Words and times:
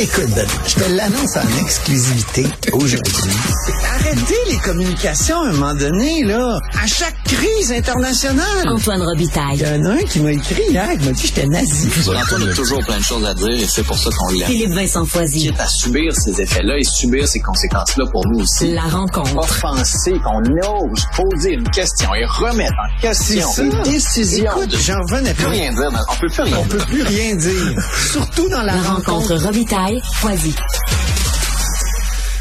Écoute, 0.00 0.24
Ben, 0.34 0.46
je 0.66 0.74
te 0.74 0.90
l'annonce 0.92 1.36
en 1.36 1.62
exclusivité 1.62 2.44
aujourd'hui. 2.72 3.30
Arrêtez 3.94 4.34
les 4.50 4.56
communications 4.58 5.40
à 5.42 5.48
un 5.48 5.52
moment 5.52 5.74
donné, 5.74 6.24
là. 6.24 6.58
À 6.82 6.86
chaque 6.86 7.14
crise 7.24 7.70
internationale. 7.70 8.66
Antoine 8.68 9.00
Il 9.00 9.06
Robitaille. 9.06 9.58
y 9.58 9.66
en 9.66 9.84
a 9.84 9.90
un 9.94 10.02
qui 10.02 10.20
m'a 10.20 10.32
écrit 10.32 10.62
hier, 10.70 10.88
qui 10.98 11.06
m'a 11.06 11.12
dit 11.12 11.20
que 11.22 11.28
j'étais 11.28 11.46
nazi. 11.46 11.88
Antoine 12.08 12.48
a 12.48 12.54
toujours 12.54 12.80
plein 12.84 12.98
de 12.98 13.04
choses 13.04 13.24
à 13.24 13.34
dire 13.34 13.48
et 13.50 13.66
c'est 13.66 13.82
pour 13.84 13.96
ça 13.98 14.10
qu'on 14.18 14.30
l'aime. 14.30 14.46
Philippe 14.48 14.72
Vincent 14.72 15.04
Foisy. 15.06 15.48
Quitte 15.48 15.60
à 15.60 15.68
subir 15.68 16.12
ces 16.16 16.40
effets-là 16.40 16.76
et 16.78 16.84
subir 16.84 17.28
ces 17.28 17.40
conséquences-là 17.40 18.06
pour 18.10 18.26
nous 18.28 18.40
aussi. 18.40 18.72
La 18.72 18.82
rencontre. 18.82 19.36
Offenser, 19.36 20.14
qu'on 20.24 20.40
ose 20.40 21.04
poser 21.16 21.52
une 21.52 21.68
question 21.70 22.12
et 22.14 22.24
remettre 22.24 22.72
en 22.72 23.00
question 23.00 23.48
décisions. 23.84 24.50
Écoute, 24.56 24.74
j'en 24.84 24.98
revenais 25.08 25.34
plus 25.34 25.44
pas. 25.44 25.50
rien 25.50 25.72
dire. 25.72 25.90
On 26.10 26.14
peut 26.16 26.28
plus 26.28 26.42
rien 26.42 26.56
On 26.58 26.64
dire. 26.66 26.68
peut 26.78 26.84
plus 26.86 27.02
rien 27.02 27.34
dire. 27.36 27.82
Surtout 28.12 28.48
dans 28.48 28.62
la, 28.62 28.74
La 28.76 28.82
rencontre 28.82 29.34
Robitaille. 29.36 29.73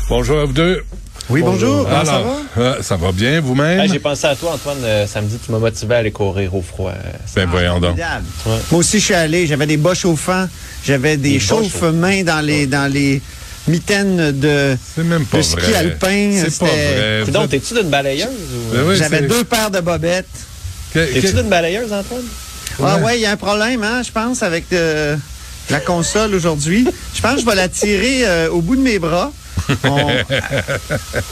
Bonjour 0.07 0.39
à 0.39 0.45
vous 0.45 0.53
deux. 0.53 0.83
Oui, 1.29 1.41
bonjour. 1.41 1.83
Comment 1.89 2.05
ça 2.05 2.15
Alors, 2.17 2.41
va? 2.55 2.61
euh, 2.61 2.81
ça 2.83 2.95
va 2.95 3.11
bien 3.11 3.41
vous-même? 3.41 3.79
Hey, 3.79 3.89
j'ai 3.89 3.97
pensé 3.97 4.27
à 4.27 4.35
toi, 4.35 4.51
Antoine, 4.53 4.77
euh, 4.83 5.07
samedi, 5.07 5.39
tu 5.43 5.51
m'as 5.51 5.57
motivé 5.57 5.95
à 5.95 5.97
aller 5.99 6.11
courir 6.11 6.53
au 6.53 6.61
froid. 6.61 6.91
euh, 6.91 7.11
ben 7.35 7.49
voyons 7.49 7.79
donc. 7.79 7.97
Ouais. 7.97 8.03
Moi 8.71 8.79
aussi, 8.81 8.99
je 8.99 9.05
suis 9.05 9.13
allé. 9.15 9.47
J'avais 9.47 9.65
des 9.65 9.77
bas 9.77 9.95
chauffants. 9.95 10.47
J'avais 10.85 11.17
des, 11.17 11.31
Des 11.31 11.39
chauffe-mains 11.39 12.23
dans 12.23 12.45
les, 12.45 12.67
dans 12.67 12.91
les 12.91 13.19
mitaines 13.67 14.31
de, 14.39 14.77
C'est 14.95 15.03
même 15.03 15.25
pas 15.25 15.37
de 15.37 15.41
ski 15.41 15.55
vrai. 15.59 15.73
alpin. 15.75 16.31
C'est 16.35 16.43
pas 16.59 16.67
C'était- 16.67 16.95
vrai. 16.95 17.23
Vous 17.23 17.31
Donc, 17.31 17.49
t'es-tu 17.49 17.73
d'une 17.73 17.89
balayeuse 17.89 18.27
ou... 18.29 18.73
Ben 18.75 18.83
oui, 18.89 18.95
J'avais 18.97 19.21
deux 19.23 19.43
paires 19.43 19.71
de 19.71 19.79
bobettes. 19.79 20.27
T'es-tu 20.93 21.21
que- 21.31 21.37
d'une 21.41 21.49
balayeuse, 21.49 21.91
Antoine? 21.93 22.25
Ah 22.83 22.97
ouais, 22.97 23.17
il 23.17 23.21
y 23.21 23.25
a 23.25 23.31
un 23.31 23.37
problème, 23.37 23.81
hein, 23.83 24.01
je 24.05 24.11
pense, 24.11 24.43
avec 24.43 24.65
euh, 24.73 25.15
la 25.69 25.79
console 25.79 26.33
aujourd'hui. 26.35 26.87
Je 27.15 27.21
pense 27.21 27.35
que 27.35 27.41
je 27.41 27.45
vais 27.45 27.55
la 27.55 27.67
tirer 27.69 28.21
euh, 28.27 28.49
au 28.49 28.61
bout 28.61 28.75
de 28.75 28.81
mes 28.81 28.99
bras. 28.99 29.31
On, 29.85 30.07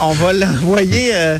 on 0.00 0.12
va 0.12 0.32
l'envoyer 0.32 1.10
euh, 1.14 1.38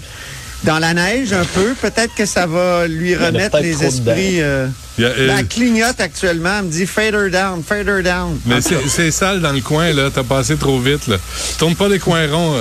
dans 0.64 0.78
la 0.78 0.92
neige 0.94 1.32
un 1.32 1.44
peu. 1.44 1.74
Peut-être 1.80 2.14
que 2.14 2.26
ça 2.26 2.46
va 2.46 2.86
lui 2.86 3.14
remettre 3.16 3.58
les 3.60 3.82
esprits. 3.84 4.40
euh, 4.42 4.66
a, 4.98 5.02
euh, 5.02 5.36
elle 5.38 5.46
clignote 5.48 6.00
actuellement. 6.00 6.58
Elle 6.58 6.66
me 6.66 6.70
dit 6.70 6.86
fader 6.86 7.30
down, 7.30 7.62
fader 7.66 8.02
down. 8.02 8.38
mais 8.46 8.58
c'est 8.88 9.10
sale 9.10 9.40
dans 9.40 9.52
le 9.52 9.60
coin, 9.62 9.92
là. 9.92 10.10
T'as 10.14 10.22
passé 10.22 10.56
trop 10.56 10.78
vite, 10.78 11.06
là. 11.08 11.16
Tourne 11.58 11.74
pas 11.74 11.88
les 11.88 11.98
coins 11.98 12.27
ronds, 12.30 12.56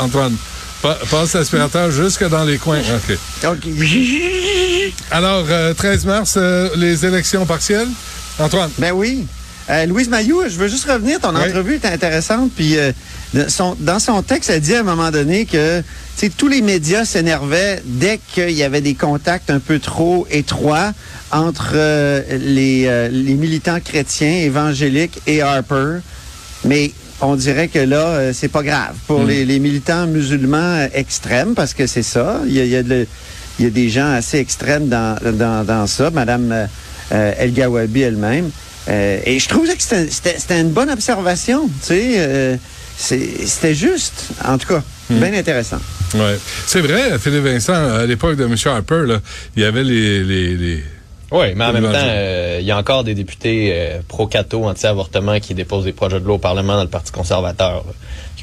Antoine. 0.00 0.34
Pa- 0.82 0.98
passe 1.10 1.32
l'aspirateur 1.34 1.90
jusque 1.90 2.26
dans 2.28 2.44
les 2.44 2.58
coins. 2.58 2.80
OK. 2.80 3.16
OK. 3.48 3.66
Alors, 5.10 5.46
euh, 5.48 5.72
13 5.74 6.04
mars, 6.04 6.38
les 6.76 7.04
élections 7.06 7.46
partielles. 7.46 7.88
Antoine. 8.38 8.70
Ben 8.78 8.92
oui. 8.92 9.26
Euh, 9.68 9.84
Louise 9.86 10.08
Mayou, 10.08 10.42
je 10.48 10.56
veux 10.56 10.68
juste 10.68 10.84
revenir. 10.84 11.18
Ton 11.20 11.34
Oui. 11.34 11.40
entrevue 11.48 11.74
était 11.76 11.88
intéressante. 11.88 12.52
Puis 12.54 12.76
euh, 12.78 12.92
son- 13.48 13.76
dans 13.80 13.98
son 13.98 14.22
texte, 14.22 14.50
elle 14.50 14.60
dit 14.60 14.74
à 14.74 14.80
un 14.80 14.84
moment 14.84 15.10
donné 15.10 15.44
que 15.44 15.82
tous 16.36 16.48
les 16.48 16.62
médias 16.62 17.04
s'énervaient 17.04 17.82
dès 17.84 18.20
qu'il 18.32 18.50
y 18.52 18.62
avait 18.62 18.80
des 18.80 18.94
contacts 18.94 19.50
un 19.50 19.58
peu 19.58 19.78
trop 19.80 20.26
étroits 20.30 20.92
entre 21.32 21.72
euh, 21.74 22.22
les, 22.38 23.08
les 23.10 23.34
militants 23.34 23.80
chrétiens, 23.80 24.30
évangéliques 24.42 25.20
et 25.26 25.42
Harper. 25.42 25.98
Mais 26.64 26.92
on 27.20 27.34
dirait 27.34 27.68
que 27.68 27.78
là, 27.80 28.32
c'est 28.32 28.48
pas 28.48 28.62
grave 28.62 28.94
pour 29.08 29.24
les, 29.24 29.44
les 29.44 29.58
militants 29.58 30.06
musulmans 30.06 30.86
extrêmes, 30.94 31.54
parce 31.54 31.74
que 31.74 31.86
c'est 31.86 32.02
ça. 32.02 32.40
Il 32.46 32.52
y 32.52 32.60
a, 32.60 32.64
il 32.64 32.70
y 32.70 32.76
a 32.76 32.82
de- 32.82 33.06
il 33.58 33.64
y 33.64 33.68
a 33.68 33.70
des 33.70 33.88
gens 33.88 34.12
assez 34.12 34.38
extrêmes 34.38 34.88
dans, 34.88 35.16
dans, 35.32 35.64
dans 35.64 35.86
ça. 35.86 36.10
Madame 36.10 36.52
euh, 36.52 36.66
euh, 37.12 37.32
El 37.38 37.52
Gawabi 37.54 38.02
elle-même. 38.02 38.50
Euh, 38.88 39.18
et 39.24 39.38
je 39.38 39.48
trouvais 39.48 39.74
que 39.74 39.82
c'était- 39.82 40.60
une 40.60 40.70
bonne 40.70 40.90
observation. 40.90 41.68
Tu 41.80 41.86
sais, 41.86 42.14
euh, 42.18 42.56
c'est- 42.96 43.46
c'était 43.46 43.74
juste. 43.74 44.28
En 44.44 44.58
tout 44.58 44.68
cas, 44.68 44.82
bien 45.10 45.32
intéressant. 45.34 45.78
Ouais. 46.14 46.38
C'est 46.66 46.80
vrai, 46.80 47.18
Philippe 47.18 47.42
Vincent, 47.44 47.74
à 47.74 48.06
l'époque 48.06 48.36
de 48.36 48.44
M. 48.44 48.54
Harper, 48.64 49.02
là, 49.06 49.18
il 49.56 49.62
y 49.62 49.66
avait 49.66 49.82
les. 49.84 50.22
les, 50.24 50.54
les... 50.56 50.84
Oui, 51.32 51.46
mais 51.56 51.64
en 51.64 51.72
même 51.72 51.82
temps, 51.82 51.90
euh, 51.94 52.58
il 52.60 52.66
y 52.66 52.70
a 52.70 52.78
encore 52.78 53.02
des 53.02 53.14
députés 53.14 53.70
euh, 53.74 53.98
pro-cato, 54.06 54.64
anti-avortement 54.64 55.40
qui 55.40 55.54
déposent 55.54 55.84
des 55.84 55.92
projets 55.92 56.20
de 56.20 56.24
loi 56.24 56.36
au 56.36 56.38
Parlement 56.38 56.76
dans 56.76 56.84
le 56.84 56.88
Parti 56.88 57.10
conservateur. 57.10 57.84
là. 57.86 57.92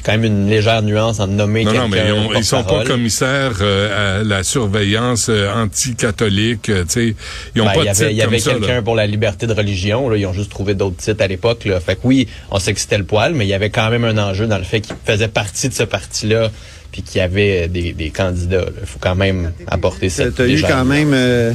Quand 0.04 0.12
même 0.12 0.24
une 0.24 0.48
légère 0.50 0.82
nuance 0.82 1.18
en 1.18 1.26
nommer 1.26 1.64
Non, 1.64 1.70
quelqu'un 1.72 1.84
non, 1.86 1.88
mais 1.88 2.02
ils, 2.06 2.12
ont- 2.12 2.34
ils 2.34 2.44
sont 2.44 2.62
pas 2.62 2.84
commissaires 2.84 3.52
euh, 3.62 4.20
à 4.20 4.22
la 4.22 4.42
surveillance 4.42 5.28
euh, 5.30 5.50
anti-catholique. 5.54 6.68
euh, 6.68 6.84
tu 6.84 6.90
sais. 6.90 7.16
Ils 7.54 7.62
ont 7.62 7.66
Ben, 7.66 7.72
pas 7.72 7.78
il 7.78 7.82
y 7.82 7.84
de 7.84 7.88
avait, 7.90 7.94
titre 7.98 8.10
il 8.10 8.16
y 8.16 8.22
avait 8.22 8.38
quelqu'un 8.40 8.82
pour 8.82 8.96
la 8.96 9.06
liberté 9.06 9.46
de 9.46 9.52
religion. 9.54 10.08
Là, 10.10 10.16
ils 10.16 10.26
ont 10.26 10.32
juste 10.32 10.50
trouvé 10.50 10.74
d'autres 10.74 10.96
titres 10.96 11.22
à 11.22 11.26
l'époque. 11.26 11.64
Là. 11.64 11.80
Fait 11.80 11.94
que 11.94 12.00
oui, 12.04 12.28
on 12.50 12.58
sait 12.58 12.74
que 12.74 12.80
c'était 12.80 12.98
le 12.98 13.04
poil, 13.04 13.34
mais 13.34 13.46
il 13.46 13.48
y 13.48 13.54
avait 13.54 13.70
quand 13.70 13.88
même 13.90 14.04
un 14.04 14.18
enjeu 14.18 14.46
dans 14.46 14.58
le 14.58 14.64
fait 14.64 14.80
qu'il 14.80 14.94
faisait 15.06 15.28
partie 15.28 15.68
de 15.68 15.74
ce 15.74 15.84
parti-là, 15.84 16.50
puis 16.92 17.02
qu'il 17.02 17.18
y 17.18 17.20
avait 17.22 17.68
des, 17.68 17.92
des 17.92 18.10
candidats. 18.10 18.66
Il 18.80 18.86
faut 18.86 18.98
quand 19.00 19.14
même 19.16 19.52
apporter 19.66 20.08
Tu 20.08 20.14
cette 20.14 20.38
as 20.38 20.46
eu 20.46 20.60
quand 20.62 20.84
même 20.84 21.12
euh, 21.14 21.52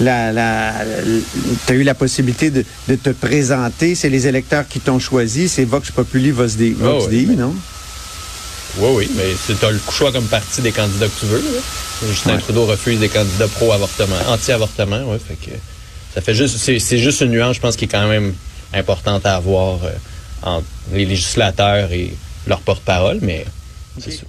la, 0.00 0.32
la, 0.32 0.74
t'as 1.66 1.74
eu 1.74 1.82
la 1.82 1.94
possibilité 1.94 2.50
de, 2.50 2.64
de 2.88 2.94
te 2.96 3.10
présenter. 3.10 3.94
C'est 3.94 4.08
les 4.10 4.26
électeurs 4.26 4.66
qui 4.68 4.80
t'ont 4.80 4.98
choisi. 4.98 5.48
C'est 5.48 5.64
Vox 5.64 5.90
Populi, 5.90 6.30
Vox 6.30 6.56
Dei, 6.56 6.72
Vox 6.72 7.04
Oh, 7.04 7.08
oui, 7.10 7.26
Dei, 7.26 7.36
non? 7.36 7.54
Oui, 8.78 8.88
oui, 8.94 9.10
mais 9.16 9.24
tu 9.46 9.64
as 9.64 9.70
le 9.70 9.80
choix 9.90 10.12
comme 10.12 10.26
parti 10.26 10.62
des 10.62 10.72
candidats 10.72 11.06
que 11.06 11.20
tu 11.20 11.26
veux. 11.26 11.38
Là. 11.38 11.60
Justin 12.08 12.38
Trudeau 12.38 12.66
refuse 12.66 12.98
des 13.00 13.08
candidats 13.08 13.48
pro-avortement, 13.48 14.16
anti-avortement, 14.28 15.10
ouais, 15.10 15.18
fait 15.18 15.34
que 15.34 15.54
ça 16.14 16.20
fait 16.20 16.34
juste, 16.34 16.56
c'est, 16.56 16.78
c'est 16.78 16.98
juste 16.98 17.20
une 17.20 17.32
nuance, 17.32 17.56
je 17.56 17.60
pense, 17.60 17.76
qui 17.76 17.84
est 17.86 17.88
quand 17.88 18.08
même 18.08 18.32
importante 18.72 19.26
à 19.26 19.36
avoir 19.36 19.84
euh, 19.84 19.90
entre 20.42 20.64
les 20.92 21.04
législateurs 21.04 21.92
et 21.92 22.14
leur 22.46 22.60
porte-parole, 22.60 23.18
mais 23.22 23.44
c'est 23.98 24.12
ça. 24.12 24.22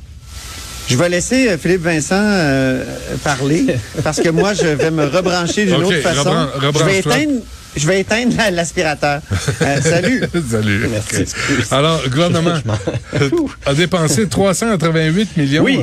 Je 0.92 0.98
vais 0.98 1.08
laisser 1.10 1.48
euh, 1.48 1.58
Philippe 1.58 1.84
Vincent 1.84 2.16
euh, 2.20 2.84
parler 3.24 3.66
parce 4.04 4.20
que 4.20 4.30
moi, 4.30 4.54
je 4.54 4.66
vais 4.68 4.92
me 4.92 5.06
rebrancher 5.06 5.66
d'une 5.66 5.76
autre 5.84 6.02
façon. 6.02 6.30
rebran- 6.30 6.80
je 6.80 6.84
vais 6.84 7.00
éteindre, 7.00 7.40
je 7.76 7.88
vais 7.88 8.02
éteindre 8.02 8.36
la- 8.38 8.52
l'aspirateur. 8.52 9.22
Euh, 9.62 9.82
salut. 9.82 10.24
Salut. 10.50 10.88
Merci. 10.92 11.34
Alors, 11.72 12.02
le 12.04 12.10
gouvernement 12.10 12.54
a 13.66 13.74
dépensé 13.74 14.28
388 14.28 15.38
millions 15.38 15.64
Oui. 15.64 15.80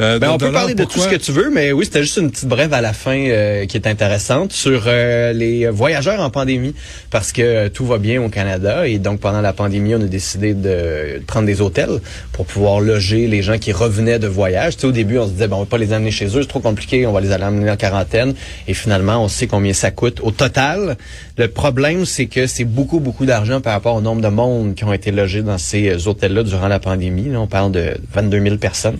euh, 0.00 0.14
de 0.14 0.18
Ben, 0.20 0.30
on 0.30 0.38
peut 0.38 0.52
parler 0.52 0.74
de 0.74 0.84
tout 0.84 1.00
ce 1.00 1.08
que 1.08 1.16
tu 1.16 1.32
veux, 1.32 1.50
mais 1.50 1.72
oui, 1.72 1.84
c'était 1.84 2.02
juste 2.02 2.16
une 2.18 2.30
petite 2.30 2.48
brève 2.48 2.72
à 2.72 2.80
la 2.80 2.92
fin 2.92 3.16
euh, 3.16 3.66
qui 3.66 3.76
est 3.76 3.86
intéressante 3.86 4.52
sur 4.52 4.84
euh, 4.86 5.32
les 5.32 5.68
voyageurs 5.68 6.20
en 6.20 6.30
pandémie, 6.30 6.74
parce 7.10 7.32
que 7.32 7.42
euh, 7.42 7.68
tout 7.68 7.86
va 7.86 7.98
bien 7.98 8.22
au 8.22 8.28
Canada 8.28 8.86
et 8.86 8.98
donc 8.98 9.20
pendant 9.20 9.40
la 9.40 9.52
pandémie, 9.52 9.94
on 9.94 10.00
a 10.00 10.04
décidé 10.04 10.54
de 10.54 11.20
prendre 11.26 11.46
des 11.46 11.60
hôtels 11.60 12.00
pour 12.32 12.46
pouvoir 12.46 12.80
loger 12.80 13.26
les 13.26 13.42
gens 13.42 13.58
qui 13.58 13.72
revenaient 13.72 14.18
de 14.18 14.28
voyage. 14.28 14.74
Tu 14.76 14.82
sais, 14.82 14.86
au 14.86 14.92
début, 14.92 15.18
on 15.18 15.26
se 15.26 15.32
disait, 15.32 15.48
ben, 15.48 15.56
on 15.56 15.60
va 15.60 15.66
pas 15.66 15.78
les 15.78 15.92
amener 15.92 16.10
chez 16.10 16.26
eux, 16.26 16.42
c'est 16.42 16.46
trop 16.48 16.60
compliqué, 16.60 17.06
on 17.06 17.12
va 17.12 17.20
les 17.20 17.32
aller 17.32 17.44
amener 17.44 17.70
en 17.70 17.76
quarantaine. 17.76 18.34
Et 18.68 18.74
finalement, 18.74 19.22
on 19.24 19.28
sait 19.28 19.46
combien 19.46 19.72
ça 19.72 19.90
coûte 19.90 20.20
au 20.22 20.30
total. 20.30 20.96
Le 21.38 21.48
problème, 21.48 22.04
c'est 22.04 22.26
que 22.26 22.46
c'est 22.46 22.64
beaucoup, 22.66 23.00
beaucoup 23.00 23.24
d'argent 23.24 23.62
par 23.62 23.72
rapport 23.72 23.94
au 23.94 24.02
nombre 24.02 24.20
de 24.20 24.28
monde 24.28 24.74
qui 24.74 24.84
ont 24.84 24.92
été 24.92 25.10
logés 25.10 25.42
dans 25.42 25.56
ces 25.56 25.88
euh, 25.88 26.08
hôtels-là 26.08 26.42
durant 26.42 26.68
la 26.68 26.78
pandémie. 26.78 27.34
On 27.34 27.46
parle 27.46 27.72
de 27.72 27.96
22 28.12 28.42
000 28.42 28.56
personnes. 28.58 28.98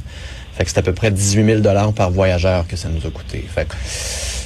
Fait 0.55 0.65
que 0.65 0.71
c'est 0.71 0.79
à 0.79 0.83
peu 0.83 0.95
près 0.95 1.11
18 1.11 1.45
000 1.45 1.61
dollars 1.61 1.93
par 1.93 2.11
voyageur 2.11 2.67
que 2.67 2.77
ça 2.77 2.89
nous 2.89 3.07
a 3.07 3.11
coûté. 3.11 3.45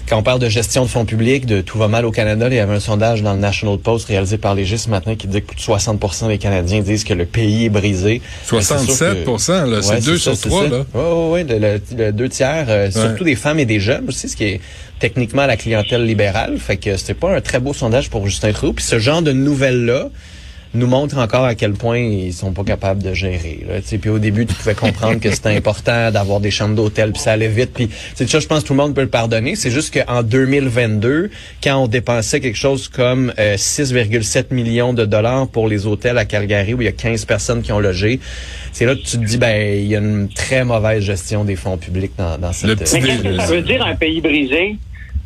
Quand 0.08 0.16
on 0.18 0.22
parle 0.22 0.38
de 0.38 0.48
gestion 0.48 0.84
de 0.84 0.88
fonds 0.88 1.04
publics, 1.04 1.46
de 1.46 1.60
tout 1.60 1.78
va 1.78 1.88
mal 1.88 2.04
au 2.04 2.10
Canada, 2.12 2.46
il 2.48 2.54
y 2.54 2.58
avait 2.60 2.74
un 2.74 2.80
sondage 2.80 3.22
dans 3.22 3.32
le 3.34 3.40
National 3.40 3.76
Post 3.78 4.06
réalisé 4.06 4.38
par 4.38 4.54
Léger 4.54 4.76
ce 4.76 4.88
matin 4.88 5.16
qui 5.16 5.26
dit 5.26 5.40
que 5.42 5.46
plus 5.46 5.56
de 5.56 5.60
60% 5.60 6.28
des 6.28 6.38
Canadiens 6.38 6.80
disent 6.80 7.02
que 7.04 7.14
le 7.14 7.26
pays 7.26 7.64
est 7.66 7.68
brisé. 7.70 8.22
Mais 8.52 8.62
c'est 8.62 8.78
sûr 8.78 8.78
67 8.86 9.24
que- 9.24 9.24
là, 9.70 9.82
c'est 9.82 9.90
Ouais, 9.94 10.00
deux 10.00 10.18
sur 10.18 10.38
trois, 10.38 10.68
là. 10.68 10.84
Oui, 10.94 11.44
oui, 11.50 11.56
le 11.98 12.12
deux 12.12 12.28
tiers, 12.28 12.66
euh, 12.68 12.90
surtout 12.90 13.24
des 13.24 13.34
femmes 13.36 13.58
et 13.58 13.66
des 13.66 13.80
jeunes 13.80 14.04
aussi, 14.08 14.28
ce 14.28 14.36
qui 14.36 14.44
est 14.44 14.60
techniquement 15.00 15.44
la 15.46 15.56
clientèle 15.56 16.04
libérale. 16.06 16.56
Fait 16.58 16.76
que 16.76 16.96
c'était 16.96 17.14
pas 17.14 17.34
un 17.36 17.40
très 17.40 17.58
beau 17.58 17.74
sondage 17.74 18.08
pour 18.08 18.26
Justin 18.26 18.52
Trudeau. 18.52 18.72
Puis 18.74 18.84
ce 18.84 18.98
genre 18.98 19.22
de 19.22 19.32
nouvelles-là 19.32 20.08
nous 20.76 20.86
montre 20.86 21.18
encore 21.18 21.44
à 21.44 21.54
quel 21.54 21.72
point 21.72 21.98
ils 21.98 22.32
sont 22.32 22.52
pas 22.52 22.64
capables 22.64 23.02
de 23.02 23.12
gérer. 23.12 23.64
Là. 23.68 23.80
Tu 23.80 23.88
sais, 23.88 23.98
Puis 23.98 24.10
au 24.10 24.18
début, 24.18 24.46
tu 24.46 24.54
pouvais 24.54 24.74
comprendre 24.74 25.20
que 25.20 25.30
c'était 25.30 25.56
important 25.56 26.10
d'avoir 26.10 26.40
des 26.40 26.50
chambres 26.50 26.74
d'hôtel, 26.74 27.12
puis 27.12 27.20
ça 27.20 27.32
allait 27.32 27.48
vite. 27.48 27.72
Puis 27.74 27.88
c'est 28.14 28.28
ça, 28.28 28.40
je 28.40 28.46
pense 28.46 28.62
que 28.62 28.68
tout 28.68 28.72
le 28.72 28.78
monde 28.78 28.94
peut 28.94 29.02
le 29.02 29.08
pardonner. 29.08 29.56
C'est 29.56 29.70
juste 29.70 29.94
qu'en 29.94 30.22
2022, 30.22 31.30
quand 31.62 31.76
on 31.76 31.86
dépensait 31.86 32.40
quelque 32.40 32.58
chose 32.58 32.88
comme 32.88 33.32
euh, 33.38 33.56
6,7 33.56 34.52
millions 34.52 34.92
de 34.92 35.04
dollars 35.04 35.48
pour 35.48 35.68
les 35.68 35.86
hôtels 35.86 36.18
à 36.18 36.24
Calgary, 36.24 36.74
où 36.74 36.82
il 36.82 36.86
y 36.86 36.88
a 36.88 36.92
15 36.92 37.24
personnes 37.24 37.62
qui 37.62 37.72
ont 37.72 37.80
logé, 37.80 38.20
c'est 38.72 38.86
là 38.86 38.94
que 38.94 39.00
tu 39.00 39.18
te 39.18 39.24
dis, 39.24 39.38
ben 39.38 39.78
il 39.78 39.86
y 39.86 39.96
a 39.96 39.98
une 39.98 40.28
très 40.28 40.64
mauvaise 40.64 41.02
gestion 41.02 41.44
des 41.44 41.56
fonds 41.56 41.76
publics 41.76 42.12
dans, 42.16 42.38
dans 42.38 42.52
cette... 42.52 42.70
Le 42.70 42.76
petit 42.76 42.94
Mais 42.94 43.00
qu'est-ce 43.00 43.22
que 43.22 43.36
ça 43.36 43.46
veut 43.46 43.62
dire 43.62 43.84
un 43.84 43.94
pays 43.94 44.20
brisé? 44.20 44.76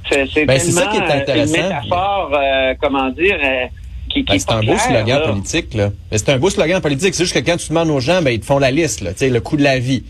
C'est 0.09 0.45
Ben, 0.47 0.59
c'est 0.59 0.73
tellement 0.73 0.81
ça 0.81 0.87
qui 0.87 0.97
est 0.97 1.01
euh, 1.01 1.21
intéressant. 1.21 1.55
une 1.55 1.63
métaphore, 1.63 2.33
euh, 2.35 2.75
comment 2.81 3.11
dire, 3.11 3.39
euh, 3.43 3.67
qui, 4.13 4.21
qui 4.21 4.23
Ben, 4.25 4.35
est 4.35 4.39
c'est 4.41 4.51
un 4.53 4.63
beau 4.63 4.77
slogan 4.79 5.07
là. 5.21 5.29
politique, 5.29 5.75
là. 5.75 5.91
Mais 6.11 6.19
c'est 6.19 6.29
un 6.31 6.39
beau 6.39 6.51
slogan 6.51 6.81
politique. 6.83 7.15
C'est 7.15 7.25
juste 7.25 7.35
que 7.35 7.39
quand 7.51 7.57
tu 7.57 7.69
demandes 7.69 7.91
aux 7.91 8.01
gens, 8.01 8.21
ben, 8.23 8.31
ils 8.31 8.41
te 8.41 8.45
font 8.47 8.59
la 8.59 8.71
liste, 8.71 9.01
là. 9.01 9.13
Tu 9.13 9.19
sais, 9.21 9.29
le 9.31 9.41
coût 9.41 9.57
de 9.57 9.63
la 9.63 9.79
vie, 9.79 10.03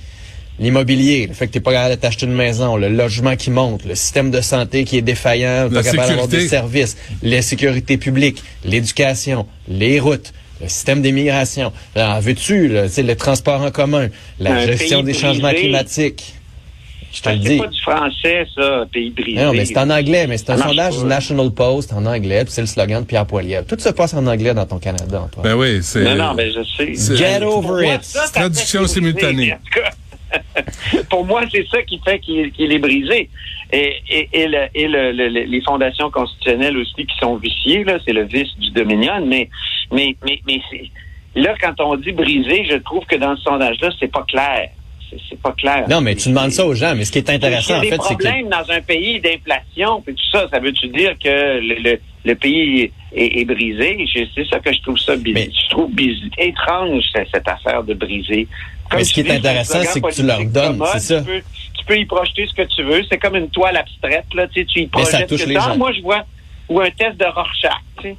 l'immobilier, 0.59 1.27
le 1.27 1.35
fait 1.35 1.47
que 1.47 1.53
t'es 1.53 1.61
pas 1.61 1.73
capable 1.73 1.95
de 1.97 2.01
t'acheter 2.01 2.27
une 2.27 2.35
maison, 2.35 2.77
le 2.77 2.89
logement 2.89 3.37
qui 3.37 3.51
monte, 3.51 3.85
le 3.85 3.95
système 3.95 4.31
de 4.31 4.41
santé 4.41 4.85
qui 4.85 4.99
est 4.99 5.03
défaillant, 5.03 5.69
La 5.71 5.83
pas 5.83 5.91
capable 5.91 5.97
d'avoir 6.09 6.25
sécurité. 6.27 6.37
des 6.39 6.49
services, 6.49 6.97
les 7.23 7.43
sécurités 7.43 7.97
publiques, 7.97 8.43
l'éducation, 8.65 9.47
les 9.69 10.01
routes, 10.01 10.33
le 10.61 10.69
système 10.69 11.01
d'immigration. 11.01 11.73
Veux-tu, 11.97 12.69
là, 12.69 12.87
tu 12.89 12.93
sais, 12.95 13.03
le 13.03 13.17
transport 13.17 13.63
en 13.63 13.71
commun, 13.71 14.09
la 14.39 14.53
Un 14.55 14.67
gestion 14.67 15.03
des 15.03 15.15
changements 15.15 15.49
brisé. 15.49 15.63
climatiques? 15.63 16.35
Je 17.13 17.23
te 17.23 17.29
le 17.29 17.35
c'est 17.43 17.49
dis. 17.49 17.59
pas 17.59 17.67
du 17.67 17.81
français, 17.81 18.47
ça, 18.55 18.85
pays 18.93 19.11
brisé. 19.11 19.43
Non, 19.43 19.53
mais 19.53 19.65
c'est 19.65 19.77
en 19.79 19.91
anglais, 19.91 20.27
mais 20.29 20.39
c'est 20.39 20.51
un 20.51 20.57
sondage 20.59 20.99
du 20.99 21.05
National 21.05 21.51
Post 21.51 21.93
en 21.93 22.07
anglais, 22.07 22.45
puis 22.45 22.53
c'est 22.53 22.61
le 22.61 22.67
slogan 22.69 23.03
de 23.03 23.07
Pierre 23.07 23.27
Poilievre. 23.27 23.67
Tout 23.67 23.79
se 23.79 23.89
passe 23.89 24.15
en 24.15 24.27
anglais 24.27 24.55
dans 24.55 24.65
ton 24.67 24.79
Canada, 24.79 25.23
Antoine. 25.25 25.43
Ben 25.45 25.55
oui, 25.55 25.81
c'est... 25.83 26.05
Non, 26.05 26.15
non, 26.15 26.35
ben 26.35 26.53
je 26.53 26.63
sais. 26.95 27.17
Get 27.17 27.43
over 27.45 27.95
it. 27.95 28.05
ça, 28.05 28.29
Traduction 28.33 28.87
simultanée. 28.87 29.55
Pour 31.11 31.25
moi, 31.27 31.43
c'est 31.51 31.67
ça 31.69 31.83
qui 31.83 32.01
fait 32.05 32.21
qu'il 32.21 32.73
est 32.73 32.79
brisé. 32.79 33.29
Et, 33.73 33.95
et, 34.09 34.29
et, 34.33 34.47
le- 34.49 34.69
et 34.75 34.89
le- 34.89 35.13
le- 35.13 35.29
le- 35.29 35.45
les 35.45 35.61
fondations 35.63 36.11
constitutionnelles 36.11 36.77
aussi 36.77 36.95
qui 37.07 37.17
sont 37.21 37.37
viciées, 37.37 37.85
là, 37.85 37.99
c'est 38.05 38.13
le 38.13 38.25
vice 38.25 38.57
du 38.59 38.71
Dominion. 38.71 39.25
Mais, 39.27 39.49
mais, 39.93 40.17
mais, 40.25 40.41
mais 40.47 40.61
c'est- 40.71 40.91
là, 41.41 41.55
quand 41.61 41.75
on 41.81 41.97
dit 41.97 42.13
brisé, 42.13 42.67
je 42.71 42.77
trouve 42.77 43.05
que 43.07 43.17
dans 43.17 43.37
ce 43.37 43.43
sondage-là, 43.43 43.91
c'est 43.99 44.11
pas 44.11 44.25
clair. 44.29 44.71
C'est- 45.11 45.41
pas 45.43 45.53
clair. 45.53 45.87
Non, 45.89 46.01
mais 46.01 46.15
tu 46.15 46.29
demandes 46.29 46.51
ça 46.53 46.65
aux 46.67 46.75
gens, 46.75 46.95
mais 46.95 47.05
ce 47.05 47.13
qui 47.13 47.19
est 47.19 47.31
intéressant, 47.31 47.75
en 47.79 47.81
S'il 47.81 47.89
y 47.91 47.93
a 47.93 47.93
fait, 47.93 47.99
des 47.99 48.05
c'est 48.09 48.15
que... 48.17 48.23
problèmes 48.25 48.49
dans 48.49 48.71
un 48.71 48.81
pays 48.81 49.21
d'inflation, 49.21 50.03
puis 50.03 50.15
tout 50.15 50.31
ça, 50.31 50.47
ça 50.51 50.59
veut-tu 50.59 50.89
dire 50.89 51.15
que 51.23 51.59
le, 51.61 51.75
le, 51.83 52.01
le 52.25 52.35
pays 52.35 52.91
est, 53.15 53.41
est 53.41 53.45
brisé? 53.45 54.05
C'est 54.35 54.47
ça 54.47 54.59
que 54.61 54.73
je 54.73 54.81
trouve 54.83 54.99
ça 54.99 55.17
bizarre. 55.17 55.43
Mais- 55.47 55.51
Je 55.65 55.71
trouve 55.71 55.91
biz- 55.93 56.31
étrange, 56.39 57.03
cette, 57.33 57.49
affaire 57.49 57.83
de 57.83 57.95
briser. 57.95 58.47
Mais 58.95 59.05
ce 59.05 59.13
qui 59.13 59.21
est 59.21 59.25
dis, 59.25 59.31
intéressant, 59.33 59.79
c'est 59.85 60.01
que 60.01 60.13
tu 60.15 60.23
leur 60.23 60.45
donnes, 60.45 60.83
c'est 60.93 60.99
ça. 61.01 61.21
Tu 61.21 61.27
peux, 61.27 61.41
tu 61.79 61.85
peux 61.87 61.99
y 61.99 62.05
projeter 62.05 62.47
ce 62.47 62.55
que 62.55 62.69
tu 62.75 62.83
veux. 62.83 63.03
C'est 63.09 63.19
comme 63.19 63.37
une 63.37 63.49
toile 63.49 63.77
abstraite, 63.77 64.27
là. 64.35 64.47
Tu, 64.49 64.61
sais, 64.61 64.67
tu 64.67 64.81
y 64.81 64.83
Mais 64.95 65.05
ça 65.05 65.11
projettes 65.13 65.29
touche 65.29 65.41
ce 65.41 65.45
que 65.45 65.49
les 65.51 65.55
gens. 65.55 65.77
Moi, 65.77 65.93
je 65.93 66.03
vois, 66.03 66.25
ou 66.69 66.81
un 66.81 66.91
test 66.91 67.17
de 67.17 67.25
Rorschach, 67.25 67.73
tu 67.99 68.09
sais. 68.09 68.17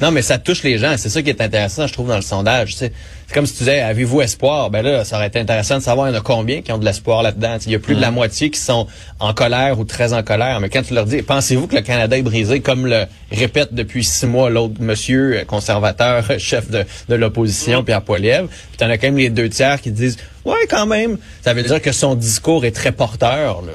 Non, 0.00 0.10
mais 0.10 0.22
ça 0.22 0.38
touche 0.38 0.62
les 0.62 0.78
gens. 0.78 0.94
C'est 0.96 1.08
ça 1.08 1.22
qui 1.22 1.30
est 1.30 1.40
intéressant, 1.40 1.86
je 1.86 1.92
trouve, 1.92 2.08
dans 2.08 2.16
le 2.16 2.22
sondage. 2.22 2.74
C'est 2.76 2.92
comme 3.32 3.46
si 3.46 3.52
tu 3.54 3.58
disais, 3.60 3.80
avez-vous 3.80 4.20
espoir? 4.20 4.70
Ben 4.70 4.82
là, 4.82 5.04
ça 5.04 5.16
aurait 5.16 5.28
été 5.28 5.38
intéressant 5.38 5.78
de 5.78 5.82
savoir, 5.82 6.08
il 6.08 6.12
y 6.12 6.16
en 6.16 6.18
a 6.18 6.22
combien 6.22 6.60
qui 6.60 6.72
ont 6.72 6.78
de 6.78 6.84
l'espoir 6.84 7.22
là-dedans? 7.22 7.56
Il 7.64 7.72
y 7.72 7.74
a 7.74 7.78
plus 7.78 7.94
de 7.94 8.00
la 8.00 8.10
moitié 8.10 8.50
qui 8.50 8.60
sont 8.60 8.86
en 9.20 9.32
colère 9.32 9.78
ou 9.78 9.84
très 9.84 10.12
en 10.12 10.22
colère. 10.22 10.60
Mais 10.60 10.68
quand 10.68 10.82
tu 10.82 10.94
leur 10.94 11.06
dis, 11.06 11.22
pensez-vous 11.22 11.66
que 11.66 11.76
le 11.76 11.82
Canada 11.82 12.16
est 12.16 12.22
brisé, 12.22 12.60
comme 12.60 12.86
le 12.86 13.04
répète 13.30 13.72
depuis 13.72 14.04
six 14.04 14.26
mois 14.26 14.50
l'autre 14.50 14.74
monsieur 14.80 15.44
conservateur, 15.46 16.24
chef 16.38 16.70
de, 16.70 16.84
de 17.08 17.14
l'opposition, 17.14 17.84
Pierre 17.84 18.02
Poilievre, 18.02 18.48
puis 18.48 18.78
t'en 18.78 18.90
as 18.90 18.98
quand 18.98 19.06
même 19.06 19.16
les 19.16 19.30
deux 19.30 19.48
tiers 19.48 19.80
qui 19.80 19.92
disent, 19.92 20.18
ouais, 20.44 20.66
quand 20.68 20.86
même. 20.86 21.18
Ça 21.42 21.54
veut 21.54 21.62
dire 21.62 21.80
que 21.80 21.92
son 21.92 22.14
discours 22.14 22.64
est 22.64 22.72
très 22.72 22.92
porteur, 22.92 23.62
là. 23.62 23.72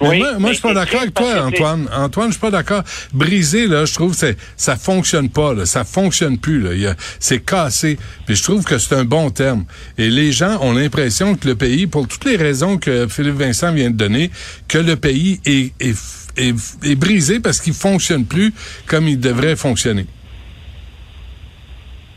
Oui, 0.00 0.18
moi, 0.38 0.50
je 0.50 0.54
suis 0.54 0.62
pas 0.62 0.74
d'accord 0.74 1.00
avec 1.00 1.14
toi, 1.14 1.46
Antoine. 1.46 1.88
Antoine, 1.94 2.26
je 2.28 2.32
suis 2.32 2.40
pas 2.40 2.50
d'accord. 2.50 2.82
Brisé, 3.14 3.66
là, 3.66 3.84
je 3.84 3.94
trouve 3.94 4.10
que 4.12 4.16
c'est- 4.18 4.36
ça 4.56 4.76
fonctionne 4.76 5.30
pas, 5.30 5.54
là. 5.54 5.64
Ça 5.66 5.84
fonctionne 5.84 6.38
plus, 6.38 6.60
là. 6.60 6.94
C'est 7.18 7.44
cassé. 7.44 7.98
Puis 8.26 8.36
je 8.36 8.42
trouve 8.42 8.64
que 8.64 8.78
c'est 8.78 8.94
un 8.94 9.04
bon 9.04 9.30
terme. 9.30 9.64
Et 9.98 10.10
les 10.10 10.32
gens 10.32 10.58
ont 10.60 10.72
l'impression 10.72 11.34
que 11.34 11.48
le 11.48 11.54
pays, 11.54 11.86
pour 11.86 12.06
toutes 12.08 12.24
les 12.24 12.36
raisons 12.36 12.78
que 12.78 13.06
Philippe 13.08 13.36
Vincent 13.36 13.72
vient 13.72 13.90
de 13.90 13.96
donner, 13.96 14.30
que 14.68 14.78
le 14.78 14.96
pays 14.96 15.40
est, 15.46 15.72
est, 15.80 15.96
est, 16.36 16.54
est 16.84 16.94
brisé 16.96 17.40
parce 17.40 17.60
qu'il 17.60 17.72
fonctionne 17.74 18.26
plus 18.26 18.52
comme 18.86 19.08
il 19.08 19.18
devrait 19.18 19.56
fonctionner. 19.56 20.06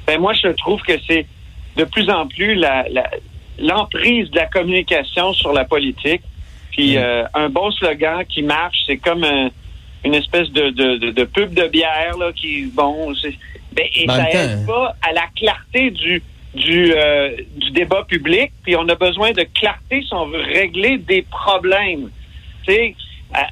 Ben 0.08 0.20
moi, 0.20 0.34
je 0.34 0.50
trouve 0.50 0.82
que 0.82 0.94
c'est 1.08 1.26
de 1.78 1.84
plus 1.86 2.10
en 2.10 2.28
plus 2.28 2.56
la, 2.56 2.84
la- 2.90 3.10
l'emprise 3.60 4.30
de 4.32 4.38
la 4.38 4.48
communication 4.48 5.34
sur 5.34 5.54
la 5.54 5.66
politique. 5.66 6.22
Puis 6.80 6.98
euh, 6.98 7.24
un 7.34 7.50
bon 7.50 7.72
slogan 7.72 8.24
qui 8.28 8.42
marche, 8.42 8.78
c'est 8.86 8.98
comme 8.98 9.24
un- 9.24 9.50
une 10.06 10.14
espèce 10.16 10.50
de, 10.52 10.70
de, 10.70 10.96
de, 10.98 11.12
de 11.12 11.24
pub 11.26 11.54
de 11.54 11.68
bière 11.68 12.18
là, 12.18 12.32
qui 12.34 12.64
bon, 12.74 13.12
ben, 13.74 13.86
et 13.94 14.06
ça 14.08 14.30
aide 14.32 14.66
temps- 14.66 14.74
pas 14.74 14.96
à 15.02 15.12
la 15.12 15.26
clarté 15.36 15.92
du 15.92 16.24
du, 16.56 16.94
euh, 16.96 17.36
du 17.58 17.70
débat 17.72 18.04
public. 18.08 18.52
Puis 18.64 18.76
on 18.76 18.88
a 18.90 18.96
besoin 18.96 19.32
de 19.34 19.44
clarté 19.54 20.02
si 20.02 20.14
on 20.14 20.26
veut 20.28 20.42
régler 20.42 20.98
des 20.98 21.22
problèmes. 21.24 22.10
Tu 22.66 22.74
sais, 22.74 22.96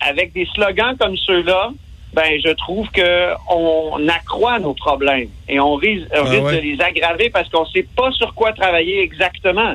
avec 0.01 0.33
des 0.33 0.47
slogans 0.55 0.95
comme 0.97 1.15
ceux-là, 1.17 1.71
ben 2.13 2.39
je 2.43 2.51
trouve 2.53 2.89
que 2.89 3.33
on 3.51 4.07
accroît 4.07 4.57
nos 4.59 4.73
problèmes 4.73 5.29
et 5.49 5.59
on 5.59 5.75
risque, 5.75 6.07
on 6.13 6.25
Ah 6.25 6.29
risque 6.29 6.43
ouais. 6.45 6.55
de 6.57 6.61
les 6.61 6.81
aggraver 6.81 7.29
parce 7.29 7.49
qu'on 7.49 7.65
sait 7.67 7.85
pas 7.95 8.11
sur 8.13 8.33
quoi 8.33 8.53
travailler 8.53 9.01
exactement. 9.01 9.73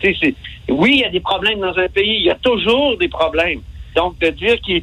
Tu 0.00 0.08
sais, 0.14 0.16
c'est- 0.20 0.34
oui, 0.70 0.92
il 0.94 1.00
y 1.00 1.04
a 1.04 1.10
des 1.10 1.20
problèmes 1.20 1.60
dans 1.60 1.76
un 1.78 1.88
pays, 1.88 2.16
il 2.20 2.24
y 2.26 2.30
a 2.30 2.34
toujours 2.36 2.96
des 2.98 3.08
problèmes. 3.08 3.60
Donc 3.96 4.18
de 4.18 4.28
dire 4.30 4.56
qu'il 4.60 4.82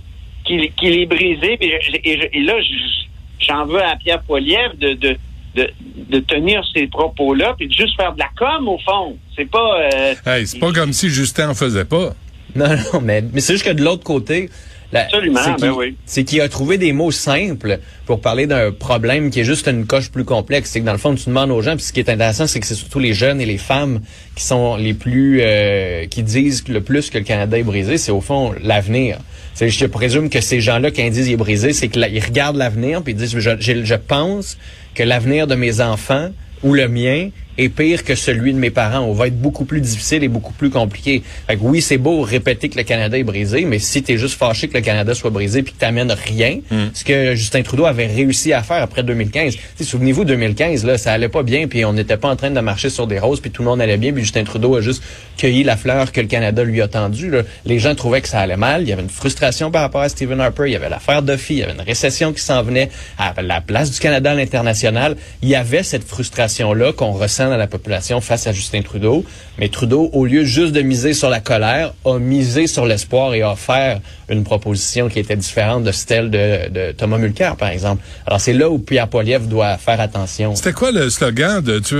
est 0.64 1.06
brisé, 1.06 1.58
et, 1.60 1.80
je- 1.82 2.28
et 2.34 2.40
là 2.44 2.54
je- 2.62 3.46
j'en 3.46 3.66
veux 3.66 3.82
à 3.84 3.96
Pierre 3.96 4.22
Poilievre 4.22 4.76
de, 4.80 4.94
de 4.94 5.18
de, 5.54 5.70
de 6.10 6.20
tenir 6.20 6.64
ces 6.74 6.88
propos-là, 6.88 7.56
puis 7.58 7.68
de 7.68 7.74
juste 7.74 7.98
faire 7.98 8.14
de 8.14 8.20
la 8.20 8.30
com 8.38 8.70
au 8.70 8.78
fond. 8.78 9.18
C'est 9.36 9.50
pas. 9.52 9.82
euh, 9.94 10.16
Hey, 10.26 10.48
c'est 10.48 10.60
pas 10.60 10.72
comme 10.72 10.94
si 10.94 11.10
Justin 11.10 11.50
en 11.50 11.54
faisait 11.56 11.84
pas. 11.84 12.14
Non, 12.56 12.68
non, 12.94 13.02
mais, 13.02 13.22
mais 13.34 13.42
c'est 13.42 13.54
juste 13.54 13.66
que 13.66 13.74
de 13.74 13.84
l'autre 13.84 14.04
côté, 14.06 14.50
Absolument, 15.00 15.40
c'est 15.44 15.56
qu'il 15.56 15.62
ben 15.70 15.74
oui. 15.78 15.96
c'est 16.06 16.24
qu'il 16.24 16.42
a 16.42 16.50
trouvé 16.50 16.78
des 16.78 16.92
mots 16.92 17.12
simples 17.12 17.80
pour 18.06 18.20
parler 18.22 18.46
d'un 18.48 18.72
problème 18.72 19.30
qui 19.30 19.40
est 19.40 19.44
juste 19.46 19.68
une 19.68 19.86
coche 19.86 20.10
plus 20.12 20.26
complexe. 20.26 20.70
C'est 20.72 20.82
que 20.82 20.86
dans 20.86 20.92
le 20.92 20.98
fond, 20.98 21.16
tu 21.16 21.26
demandes 21.28 21.52
aux 21.52 21.62
gens, 21.62 21.76
puis 21.76 21.84
ce 21.86 21.94
qui 21.94 22.00
est 22.02 22.10
intéressant, 22.10 22.48
c'est 22.48 22.60
que 22.60 22.66
c'est 22.68 22.76
surtout 22.76 23.00
les 23.00 23.14
jeunes 23.14 23.40
et 23.42 23.46
les 23.46 23.58
femmes 23.58 24.02
qui 24.36 24.44
sont 24.44 24.76
les 24.76 24.94
plus, 24.94 25.40
euh, 25.42 26.06
qui 26.08 26.24
disent 26.24 26.68
le 26.68 26.82
plus 26.82 27.10
que 27.10 27.18
le 27.18 27.24
Canada 27.24 27.58
est 27.58 27.64
brisé, 27.64 27.98
c'est 27.98 28.12
au 28.12 28.22
fond 28.22 28.54
l'avenir. 28.62 29.18
C'est- 29.54 29.70
Je 29.70 29.86
présume 29.86 30.30
que 30.30 30.42
ces 30.42 30.60
gens-là, 30.62 30.92
quand 30.92 31.04
ils 31.04 31.12
disent 31.12 31.28
il 31.28 31.34
est 31.34 31.38
brisé, 31.38 31.72
c'est 31.74 31.88
qu'ils 31.88 32.04
regardent 32.24 32.58
l'avenir, 32.58 33.02
puis 33.02 33.14
ils 33.14 33.18
disent, 33.18 33.38
je 33.38 33.96
pense 33.96 34.58
que 34.96 35.04
l'avenir 35.04 35.48
de 35.48 35.56
mes 35.56 35.80
enfants 35.82 36.30
ou 36.64 36.74
le 36.74 36.88
mien 36.88 37.30
est 37.58 37.70
pire 37.70 38.04
que 38.04 38.16
celui 38.16 38.54
de 38.54 38.58
mes 38.58 38.70
parents. 38.70 39.00
On 39.00 39.14
va 39.14 39.28
être 39.28 39.40
beaucoup 39.40 39.66
plus 39.66 39.82
difficile 39.82 40.24
et 40.24 40.28
beaucoup 40.28 40.54
plus 40.54 40.70
compliqué. 40.70 41.22
Fait 41.48 41.56
que 41.56 41.62
oui, 41.62 41.82
c'est 41.82 41.98
beau 41.98 42.22
répéter 42.22 42.70
que 42.70 42.78
le 42.78 42.84
Canada 42.84 43.18
est 43.18 43.24
brisé, 43.24 43.66
mais 43.66 43.80
si 43.80 44.04
tu 44.04 44.14
es 44.14 44.18
juste 44.18 44.38
fâché 44.38 44.68
que 44.68 44.74
le 44.76 44.82
Canada 44.82 45.14
soit 45.14 45.30
brisé 45.30 45.64
puis 45.64 45.74
que 45.74 45.80
t'amènes 45.80 46.12
rien, 46.12 46.60
ce 46.94 47.04
que 47.04 47.36
Justin 47.36 47.62
Trudeau 47.64 47.86
avait 47.86 48.08
réussi 48.08 48.54
à 48.54 48.64
faire 48.64 48.82
après 48.82 49.04
2015. 49.04 49.54
Tu 49.56 49.60
sais, 49.76 49.84
Souvenez-vous, 49.84 50.24
2015, 50.26 50.86
là, 50.86 50.98
ça 50.98 51.12
allait 51.14 51.30
pas 51.30 51.44
bien, 51.44 51.68
puis 51.68 51.84
on 51.86 51.94
n'était 51.94 52.18
pas 52.18 52.30
en 52.30 52.36
train 52.36 52.52
de 52.52 52.60
marcher 52.60 52.90
sur 52.90 53.08
des 53.08 53.20
roses, 53.20 53.40
puis 53.40 53.52
tout 53.52 53.62
le 53.64 53.70
monde 53.70 53.82
allait 53.82 53.98
bien, 53.98 54.14
puis 54.14 54.24
Justin 54.24 54.44
Trudeau 54.44 54.76
a 54.76 54.82
juste 54.82 55.04
cueilli 55.38 55.64
la 55.64 55.76
fleur 55.76 56.12
que 56.12 56.22
le 56.22 56.28
Canada 56.28 56.64
lui 56.64 56.82
a 56.82 56.88
tendue. 56.88 57.30
là. 57.30 57.42
Les 57.66 57.80
gens 57.80 57.96
trouvaient 57.96 58.22
que 58.22 58.28
ça 58.30 58.40
allait 58.40 58.58
mal, 58.58 58.84
il 58.84 58.90
y 58.90 58.94
avait 58.94 59.02
une 59.02 59.10
frustration 59.10 59.72
par 59.72 59.82
rapport 59.82 60.02
à 60.02 60.10
Stephen 60.10 60.40
Harper, 60.40 60.64
il 60.68 60.74
y 60.74 60.76
avait 60.76 60.90
l'affaire 60.90 61.22
Duffy, 61.22 61.56
il 61.56 61.60
y 61.60 61.64
avait 61.64 61.74
une 61.74 61.82
récession 61.82 62.32
qui 62.34 62.42
s'en 62.42 62.64
venait 62.64 62.90
à 63.18 63.34
la 63.42 63.62
place 63.62 63.92
du 63.92 64.00
Canada 64.00 64.32
à 64.32 64.36
l'international. 64.36 65.16
Il 65.42 65.50
y 65.50 65.56
avait 65.56 65.84
cette 65.84 66.04
frustration-là 66.08 66.94
qu'on 66.94 67.12
ressent 67.12 67.41
dans 67.50 67.58
la 67.58 67.68
population 67.68 68.22
face 68.22 68.48
à 68.48 68.52
Justin 68.52 68.82
Trudeau. 68.82 69.26
Mais 69.58 69.70
Trudeau, 69.70 70.10
au 70.14 70.26
lieu 70.26 70.44
juste 70.44 70.74
de 70.74 70.82
miser 70.82 71.14
sur 71.14 71.30
la 71.30 71.40
colère, 71.40 71.94
a 72.06 72.20
misé 72.20 72.68
sur 72.68 72.86
l'espoir 72.86 73.34
et 73.34 73.42
a 73.42 73.52
offert 73.52 74.00
une 74.30 74.44
proposition 74.44 75.10
qui 75.10 75.20
était 75.20 75.36
différente 75.36 75.84
de 75.84 75.92
celle 75.92 76.30
de, 76.30 76.70
de 76.70 76.92
Thomas 76.92 77.18
Mulcair, 77.18 77.56
par 77.56 77.70
exemple. 77.70 78.04
Alors 78.26 78.40
c'est 78.40 78.54
là 78.54 78.70
où 78.70 78.80
Pierre 78.80 79.08
Poilievre 79.08 79.48
doit 79.48 79.78
faire 79.78 80.00
attention. 80.00 80.56
C'était 80.56 80.74
quoi 80.74 80.92
le 80.92 81.10
slogan 81.10 81.62
de 81.62 81.80
tu 81.80 81.96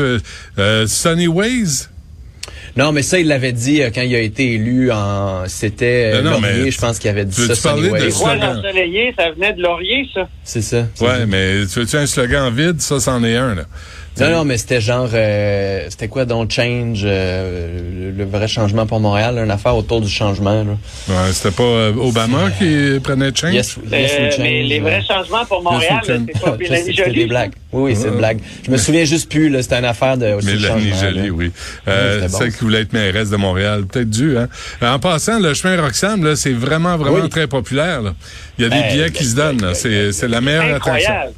euh, 0.58 0.88
Sunny 0.88 1.28
Ways? 1.28 1.88
Non, 2.78 2.92
mais 2.92 3.02
ça, 3.02 3.20
il 3.20 3.28
l'avait 3.28 3.52
dit 3.52 3.82
euh, 3.82 3.90
quand 3.94 4.02
il 4.02 4.16
a 4.16 4.20
été 4.20 4.54
élu 4.54 4.92
en... 4.92 5.44
C'était 5.48 6.12
euh, 6.14 6.22
Non, 6.22 6.32
non, 6.32 6.42
Laurier, 6.42 6.64
mais 6.64 6.72
je 6.72 6.78
pense 6.80 7.00
qu'il 7.00 7.10
avait 7.10 7.26
dit 7.26 7.36
veux-tu 7.42 7.56
ça, 7.56 7.70
parler 7.70 7.90
Sunny 7.90 8.04
de 8.06 8.10
slogan? 8.10 8.58
ensoleillé, 8.60 9.14
ça 9.18 9.32
venait 9.32 9.54
de 9.54 9.62
Laurier, 9.62 10.08
ça. 10.14 10.28
C'est 10.44 10.62
ça. 10.62 10.86
Ouais, 11.00 11.08
ça. 11.08 11.26
mais 11.28 11.66
tu 11.72 11.80
veux-tu 11.80 11.96
un 11.98 12.06
slogan 12.06 12.54
vide? 12.54 12.80
Ça, 12.82 13.00
c'en 13.00 13.24
est 13.24 13.36
un, 13.36 13.56
là. 13.56 13.64
Non, 14.20 14.30
non, 14.30 14.44
mais 14.46 14.58
c'était 14.58 14.82
genre, 14.82 15.10
euh, 15.14 15.86
c'était 15.90 16.10
quoi 16.10 16.26
donc 16.26 16.52
Change, 16.52 17.00
euh, 17.06 18.12
le, 18.12 18.18
le 18.18 18.26
vrai 18.26 18.50
changement 18.50 18.86
pour 18.86 19.00
Montréal, 19.00 19.38
une 19.42 19.50
affaire 19.50 19.74
autour 19.76 20.02
du 20.02 20.10
changement. 20.10 20.66
Là. 20.66 20.72
Ouais, 21.08 21.32
c'était 21.32 21.56
pas 21.56 21.64
euh, 21.64 21.94
Obama 21.96 22.52
qui 22.60 23.00
prenait 23.02 23.32
change? 23.34 23.54
Yes, 23.54 23.78
yes, 23.90 24.12
Euh, 24.20 24.32
change, 24.32 24.40
mais 24.40 24.64
les 24.64 24.80
euh. 24.80 24.84
vrais 24.84 25.02
changements 25.08 25.46
pour 25.46 25.64
Montréal, 25.64 26.02
Yes, 26.06 26.20
c'est 26.28 26.42
pas 26.42 26.58
Mélanie 26.60 27.14
des 27.16 27.26
blagues. 27.26 27.52
Oui, 27.72 27.94
oui, 27.94 27.98
c'est 28.00 28.10
une 28.10 28.18
blague. 28.18 28.40
Je 28.66 28.70
me 28.70 28.76
souviens 28.76 29.06
juste 29.06 29.32
plus, 29.32 29.48
là, 29.50 29.64
c'était 29.64 29.80
une 29.80 29.86
affaire 29.86 30.18
de 30.18 30.34
aussi 30.34 30.46
Mélanie 30.48 30.90
là. 30.90 31.32
oui. 31.34 31.52
Euh, 31.88 32.16
c'était 32.20 32.32
bon, 32.34 32.38
celle 32.38 32.52
ça. 32.52 32.58
Qui 32.62 32.66
voulait 32.66 32.82
être 32.82 32.94
mairesse 32.94 33.32
de 33.32 33.38
Montréal. 33.38 33.86
Peut-être 33.92 34.10
dû, 34.10 34.38
hein. 34.38 34.48
En 34.84 35.00
passant, 35.00 35.40
le 35.40 35.56
chemin 35.56 35.82
Roxham, 35.82 36.24
là, 36.24 36.36
c'est 36.36 36.54
vraiment, 36.54 36.96
vraiment 36.96 37.24
Oui. 37.24 37.30
très 37.30 37.48
populaire, 37.48 38.04
là. 38.04 38.14
Il 38.60 38.64
y 38.64 38.68
a 38.68 38.70
des 38.70 38.82
Ben, 38.82 38.92
billets 38.94 39.12
qui 39.12 39.24
se 39.24 39.36
donnent, 39.36 39.62
là. 39.62 39.74
C'est, 39.74 40.28
la 40.28 40.42
meilleure 40.42 40.76
attention. 40.76 40.92
Incroyable. 40.94 41.34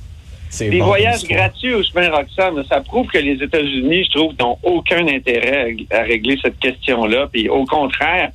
C'est 0.50 0.70
Des 0.70 0.80
bon, 0.80 0.86
voyages 0.86 1.24
gratuits 1.24 1.74
au 1.74 1.82
chemin 1.82 2.10
Roxham, 2.10 2.62
ça 2.70 2.82
prouve 2.82 3.08
que 3.08 3.18
les 3.18 3.42
États-Unis, 3.42 4.04
je 4.06 4.18
trouve, 4.18 4.34
n'ont 4.40 4.58
aucun 4.64 5.08
intérêt 5.08 5.76
à, 5.92 6.00
à 6.00 6.04
régler 6.04 6.38
cette 6.44 6.60
question-là. 6.60 7.28
Puis 7.32 7.48
au 7.50 7.64
contraire, 7.66 8.30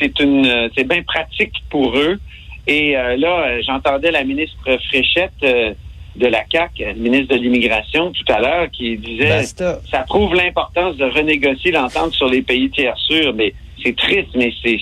c'est 0.00 0.18
une, 0.20 0.44
euh, 0.46 0.68
c'est 0.76 0.86
bien 0.86 1.02
pratique 1.02 1.52
pour 1.70 1.96
eux. 1.96 2.18
Et 2.66 2.96
euh, 2.96 3.16
là, 3.16 3.44
euh, 3.46 3.62
j'entendais 3.66 4.10
la 4.10 4.24
ministre 4.24 4.56
Fréchette 4.88 5.32
euh, 5.44 5.72
de 6.16 6.26
la 6.26 6.44
CAC, 6.44 6.72
la 6.78 6.92
ministre 6.94 7.34
de 7.34 7.40
l'immigration, 7.40 8.12
tout 8.12 8.32
à 8.32 8.40
l'heure, 8.40 8.70
qui 8.70 8.96
disait 8.98 9.28
Basta. 9.28 9.80
ça 9.90 10.00
prouve 10.00 10.34
l'importance 10.34 10.96
de 10.96 11.04
renégocier 11.04 11.72
l'entente 11.72 12.12
sur 12.12 12.28
les 12.28 12.42
pays 12.42 12.70
tiers 12.70 12.96
sûrs. 12.98 13.32
Mais 13.34 13.54
c'est 13.82 13.96
triste, 13.96 14.28
mais 14.34 14.52
c'est, 14.62 14.78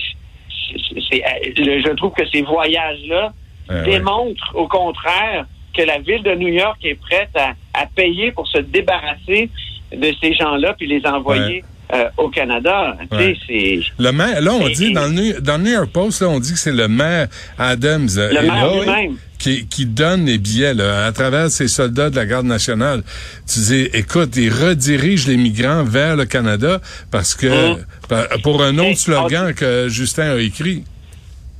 euh, 0.75 1.21
je 1.55 1.95
trouve 1.95 2.11
que 2.11 2.27
ces 2.27 2.41
voyages-là 2.41 3.33
ouais. 3.69 3.83
démontrent 3.83 4.51
au 4.55 4.67
contraire 4.67 5.45
que 5.73 5.81
la 5.83 5.99
ville 5.99 6.23
de 6.23 6.35
New 6.35 6.49
York 6.49 6.79
est 6.83 6.95
prête 6.95 7.29
à, 7.35 7.53
à 7.73 7.85
payer 7.85 8.31
pour 8.31 8.47
se 8.47 8.57
débarrasser 8.57 9.49
de 9.95 10.13
ces 10.21 10.33
gens-là 10.33 10.73
puis 10.77 10.87
les 10.87 11.05
envoyer 11.05 11.63
euh, 11.93 12.05
au 12.17 12.29
Canada. 12.29 12.97
Tu 12.99 13.07
sais, 13.07 13.15
Ouais. 13.17 13.37
c'est 13.47 13.79
Le 13.99 14.11
maire, 14.11 14.41
là, 14.41 14.53
on 14.53 14.69
dit, 14.69 14.93
dans 14.93 15.05
le, 15.07 15.11
New- 15.13 15.39
dans 15.41 15.57
le 15.57 15.63
New 15.63 15.71
York 15.71 15.89
Post, 15.91 16.21
là, 16.21 16.29
on 16.29 16.39
dit 16.39 16.53
que 16.53 16.59
c'est 16.59 16.71
le 16.71 16.87
maire 16.87 17.27
Adams 17.57 18.07
euh, 18.17 18.29
le 18.31 18.37
et 18.37 18.41
maire 18.47 18.65
là, 18.67 18.73
lui-même. 18.79 19.17
qui, 19.39 19.65
qui 19.67 19.85
donne 19.85 20.25
les 20.25 20.37
billets 20.37 20.73
là, 20.73 21.05
à 21.05 21.11
travers 21.11 21.49
ces 21.51 21.67
soldats 21.67 22.09
de 22.09 22.15
la 22.15 22.25
garde 22.25 22.45
nationale. 22.45 23.03
Tu 23.51 23.59
dis, 23.59 23.89
écoute, 23.93 24.35
ils 24.37 24.51
redirigent 24.53 25.27
les 25.27 25.37
migrants 25.37 25.83
vers 25.83 26.15
le 26.15 26.25
Canada 26.25 26.79
parce 27.11 27.33
que 27.35 27.75
par- 28.07 28.27
pour 28.43 28.63
un 28.63 28.77
autre 28.77 28.97
slogan 28.99 29.53
que 29.53 29.87
Justin 29.89 30.31
a 30.35 30.37
écrit. 30.39 30.83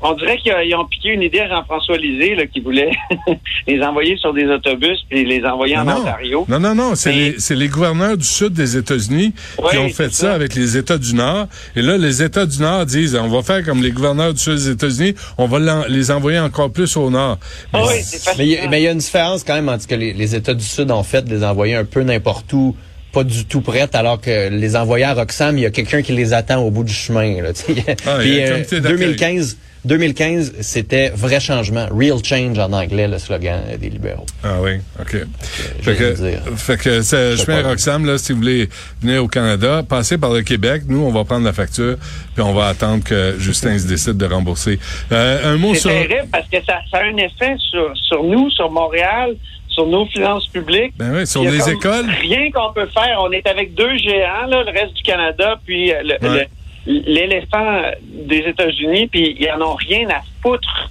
On 0.03 0.13
dirait 0.13 0.37
qu'ils 0.37 0.53
ils 0.65 0.75
ont 0.75 0.85
piqué 0.85 1.09
une 1.09 1.21
idée 1.21 1.39
à 1.41 1.47
Jean-François 1.49 1.97
Lisée 1.97 2.35
là, 2.35 2.45
qui 2.47 2.59
voulait 2.59 2.91
les 3.67 3.81
envoyer 3.81 4.17
sur 4.17 4.33
des 4.33 4.45
autobus 4.45 4.99
puis 5.09 5.23
les 5.25 5.43
envoyer 5.45 5.77
en 5.77 5.87
Ontario. 5.87 6.45
non, 6.49 6.59
non, 6.59 6.73
non, 6.75 6.95
c'est 6.95 7.11
Mais- 7.11 7.55
les, 7.55 7.67
gouverneurs 7.67 8.17
du 8.17 8.25
sud 8.25 8.53
des 8.53 8.77
États-Unis 8.77 9.33
qui 9.69 9.77
ont 9.77 9.89
fait 9.89 10.11
ça, 10.11 10.27
ça. 10.27 10.33
avec 10.33 10.55
les 10.55 10.75
États 10.77 10.97
du 10.97 11.13
Nord. 11.13 11.47
Et 11.75 11.81
là, 11.81 11.97
les 11.97 12.23
États 12.23 12.45
du 12.45 12.59
Nord 12.59 12.85
disent, 12.85 13.15
on 13.15 13.27
va 13.29 13.43
faire 13.43 13.63
comme 13.63 13.81
les 13.83 13.91
gouverneurs 13.91 14.33
du 14.33 14.39
sud 14.39 14.55
des 14.55 14.69
États-Unis, 14.71 15.13
on 15.37 15.45
va 15.47 15.85
les 15.87 16.11
envoyer 16.11 16.39
encore 16.39 16.71
plus 16.71 16.97
au 16.97 17.09
Nord. 17.09 17.37
Ah 17.73 17.79
Mais 17.81 17.87
oui, 17.87 17.93
c'est 18.03 18.37
Mais 18.37 18.45
il 18.45 18.81
y, 18.81 18.87
a- 18.87 18.91
une 18.91 18.97
différence 18.97 19.43
quand 19.43 19.53
même 19.55 19.69
entre 19.69 19.83
ce 19.83 19.87
que 19.87 19.95
les, 19.95 20.13
les 20.13 20.35
États 20.35 20.53
du 20.53 20.65
Sud 20.65 20.89
ont 20.91 21.03
fait, 21.03 21.21
de 21.23 21.33
les 21.35 21.43
envoyer 21.43 21.75
un 21.75 21.85
peu 21.85 22.01
n'importe 22.01 22.51
où, 22.53 22.75
pas 23.13 23.23
du 23.23 23.45
tout 23.45 23.61
prêtes, 23.61 23.93
alors 23.93 24.19
que 24.19 24.49
les 24.49 24.75
envoyer 24.75 25.05
à 25.05 25.13
Roxham, 25.13 25.57
il 25.57 25.61
y 25.61 25.65
a 25.65 25.69
quelqu'un 25.69 26.01
qui 26.01 26.13
les 26.13 26.33
attend 26.33 26.61
au 26.63 26.71
bout 26.71 26.83
du 26.83 26.93
chemin. 26.93 27.41
Là, 27.41 27.53
tu 27.53 27.73
sais. 27.75 27.95
Ah, 28.07 28.17
il 28.17 28.21
Puis, 28.21 28.35
y 28.37 28.41
a 28.41 28.45
un 28.45 28.47
euh, 28.47 28.51
comité 28.53 28.79
d'accueil. 28.79 28.97
2015, 28.99 29.57
2015, 29.85 30.53
c'était 30.61 31.09
vrai 31.09 31.39
changement, 31.39 31.87
real 31.91 32.23
change 32.23 32.59
en 32.59 32.71
anglais, 32.71 33.07
le 33.07 33.17
slogan 33.17 33.61
euh, 33.67 33.77
des 33.77 33.89
libéraux. 33.89 34.25
Ah 34.43 34.57
oui, 34.61 34.73
OK. 34.99 35.17
je 35.79 35.83
Fait 35.83 35.95
que, 35.95 36.13
dire. 36.13 36.39
fait 36.55 36.77
que 36.77 37.01
c'est 37.01 37.35
chemin. 37.37 37.63
Roxham, 37.63 38.05
là, 38.05 38.17
si 38.19 38.31
vous 38.31 38.37
voulez 38.39 38.69
venir 39.01 39.23
au 39.23 39.27
Canada, 39.27 39.81
passez 39.87 40.17
par 40.19 40.31
le 40.33 40.43
Québec. 40.43 40.83
Nous, 40.87 40.99
on 41.03 41.11
va 41.11 41.23
prendre 41.23 41.45
la 41.45 41.53
facture, 41.53 41.97
puis 42.35 42.43
on 42.43 42.53
va 42.53 42.67
attendre 42.67 43.03
que 43.03 43.35
Justin 43.39 43.77
se 43.79 43.87
décide 43.87 44.17
de 44.17 44.25
rembourser. 44.25 44.77
Euh, 45.11 45.53
un 45.53 45.57
mot 45.57 45.73
C'est 45.73 45.79
sur... 45.81 45.89
terrible 45.89 46.27
parce 46.31 46.47
que 46.47 46.57
ça, 46.63 46.79
ça 46.91 46.97
a 46.99 47.03
un 47.05 47.17
effet 47.17 47.55
sur, 47.71 47.91
sur 48.07 48.23
nous, 48.23 48.49
sur 48.51 48.69
Montréal, 48.69 49.35
sur 49.67 49.87
nos 49.87 50.05
finances 50.05 50.47
publiques. 50.47 50.93
Ben 50.97 51.11
oui, 51.15 51.25
sur 51.25 51.43
les 51.43 51.69
écoles. 51.69 52.05
Rien 52.21 52.51
qu'on 52.51 52.71
peut 52.73 52.87
faire. 52.93 53.17
On 53.21 53.31
est 53.31 53.47
avec 53.47 53.73
deux 53.73 53.97
géants, 53.97 54.45
là, 54.47 54.63
le 54.63 54.71
reste 54.79 54.93
du 54.93 55.01
Canada, 55.01 55.55
puis 55.65 55.91
euh, 55.91 56.01
le- 56.03 56.27
Ouais. 56.29 56.39
le- 56.41 56.45
l'éléphant 56.85 57.81
des 58.03 58.39
États-Unis, 58.47 59.07
puis 59.07 59.35
ils 59.39 59.49
en 59.51 59.61
ont 59.61 59.75
rien 59.75 60.09
à 60.09 60.21
foutre. 60.41 60.89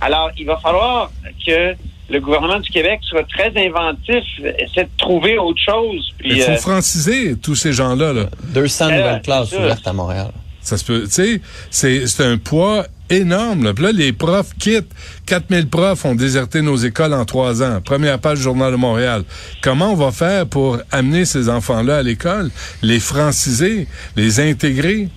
Alors, 0.00 0.30
il 0.36 0.46
va 0.46 0.56
falloir 0.58 1.10
que 1.46 1.74
le 2.10 2.20
gouvernement 2.20 2.58
du 2.60 2.70
Québec 2.70 3.00
soit 3.02 3.24
très 3.24 3.52
inventif, 3.56 4.24
essaie 4.58 4.84
de 4.84 4.90
trouver 4.98 5.38
autre 5.38 5.60
chose. 5.64 6.12
Puis, 6.18 6.30
Il 6.34 6.42
faut 6.42 6.50
euh, 6.50 6.56
franciser 6.56 7.36
tous 7.36 7.54
ces 7.54 7.72
gens-là. 7.72 8.12
Là. 8.12 8.26
200 8.54 8.84
Euh, 8.86 8.96
nouvelles 8.98 9.22
classes 9.22 9.52
ouvertes 9.52 9.86
à 9.86 9.92
Montréal. 9.92 10.30
Ça 10.60 10.76
se 10.76 10.84
peut, 10.84 11.02
tu 11.04 11.10
sais, 11.10 11.40
c'est, 11.70 12.06
c'est 12.06 12.24
un 12.24 12.38
poids 12.38 12.86
énorme. 13.10 13.64
Là. 13.64 13.74
Puis 13.74 13.84
là, 13.84 13.90
les 13.92 14.12
profs 14.12 14.54
quittent. 14.58 14.92
4000 15.26 15.68
profs 15.68 16.04
ont 16.04 16.14
déserté 16.14 16.62
nos 16.62 16.76
écoles 16.76 17.14
en 17.14 17.24
trois 17.24 17.62
ans. 17.62 17.80
Première 17.84 18.18
page 18.20 18.38
du 18.38 18.44
Journal 18.44 18.70
de 18.70 18.76
Montréal. 18.76 19.24
Comment 19.60 19.92
on 19.92 19.96
va 19.96 20.12
faire 20.12 20.46
pour 20.46 20.78
amener 20.92 21.24
ces 21.24 21.48
enfants-là 21.48 21.98
à 21.98 22.02
l'école, 22.02 22.50
les 22.82 23.00
franciser, 23.00 23.88
les 24.16 24.38
intégrer? 24.40 25.08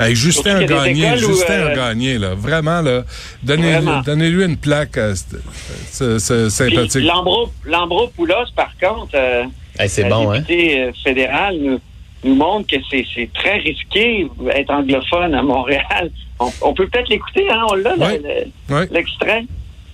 Avec 0.00 0.16
Justin 0.16 0.56
a 0.56 0.64
Gagné, 0.64 1.16
Justin 1.18 1.52
euh, 1.52 1.76
Gagné, 1.76 2.18
là. 2.18 2.34
Vraiment, 2.34 2.80
là. 2.80 3.04
Donnez, 3.42 3.72
Vraiment. 3.72 4.00
donnez-lui 4.00 4.44
une 4.44 4.56
plaque 4.56 4.96
euh, 4.98 5.14
ce, 5.90 6.18
ce 6.18 6.42
puis 6.44 6.50
sympathique. 6.50 7.04
Lambro, 7.04 7.52
Lambro-Poulos, 7.64 8.50
par 8.56 8.72
contre, 8.78 9.12
euh, 9.14 9.44
Hey, 9.78 9.88
c'est 9.88 10.02
la 10.02 10.08
bon, 10.08 10.30
hein? 10.30 10.34
députée 10.40 10.80
euh, 10.82 10.92
fédérale 11.04 11.56
nous, 11.60 11.78
nous 12.24 12.34
montre 12.34 12.66
que 12.66 12.76
c'est 12.90 13.04
c'est 13.14 13.30
très 13.32 13.58
risqué 13.58 14.26
être 14.54 14.70
anglophone 14.70 15.34
à 15.34 15.42
Montréal. 15.42 16.10
On, 16.38 16.50
on 16.62 16.74
peut 16.74 16.86
peut-être 16.88 17.08
l'écouter, 17.08 17.46
hein? 17.50 17.64
On 17.70 17.74
l'a, 17.74 17.94
Ouais. 17.96 18.18
le- 18.18 18.28
le- 18.68 18.74
Ouais. 18.76 18.88
l'extrait. 18.90 19.44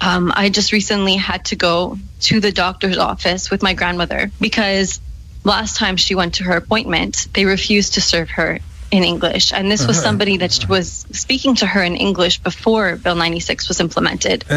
Um, 0.02 0.32
I 0.36 0.50
just 0.52 0.72
recently 0.72 1.16
had 1.16 1.42
to 1.44 1.56
go 1.56 1.96
to 2.28 2.40
the 2.40 2.52
doctor's 2.52 2.98
office 2.98 3.50
with 3.50 3.62
my 3.62 3.74
grandmother 3.74 4.30
because 4.40 5.00
last 5.44 5.76
time 5.76 5.96
she 5.96 6.14
went 6.14 6.32
to 6.34 6.44
her 6.44 6.56
appointment, 6.56 7.28
they 7.32 7.44
refused 7.44 7.94
to 7.94 8.00
serve 8.00 8.28
her 8.36 8.58
in 8.90 9.02
English. 9.02 9.52
And 9.52 9.70
this 9.70 9.86
was 9.86 10.00
somebody 10.00 10.36
that 10.38 10.66
was 10.68 11.06
speaking 11.12 11.54
to 11.56 11.66
her 11.66 11.82
in 11.82 11.96
English 11.96 12.38
before 12.38 12.96
Bill 12.96 13.14
96 13.16 13.68
was 13.68 13.80
implemented. 13.80 14.44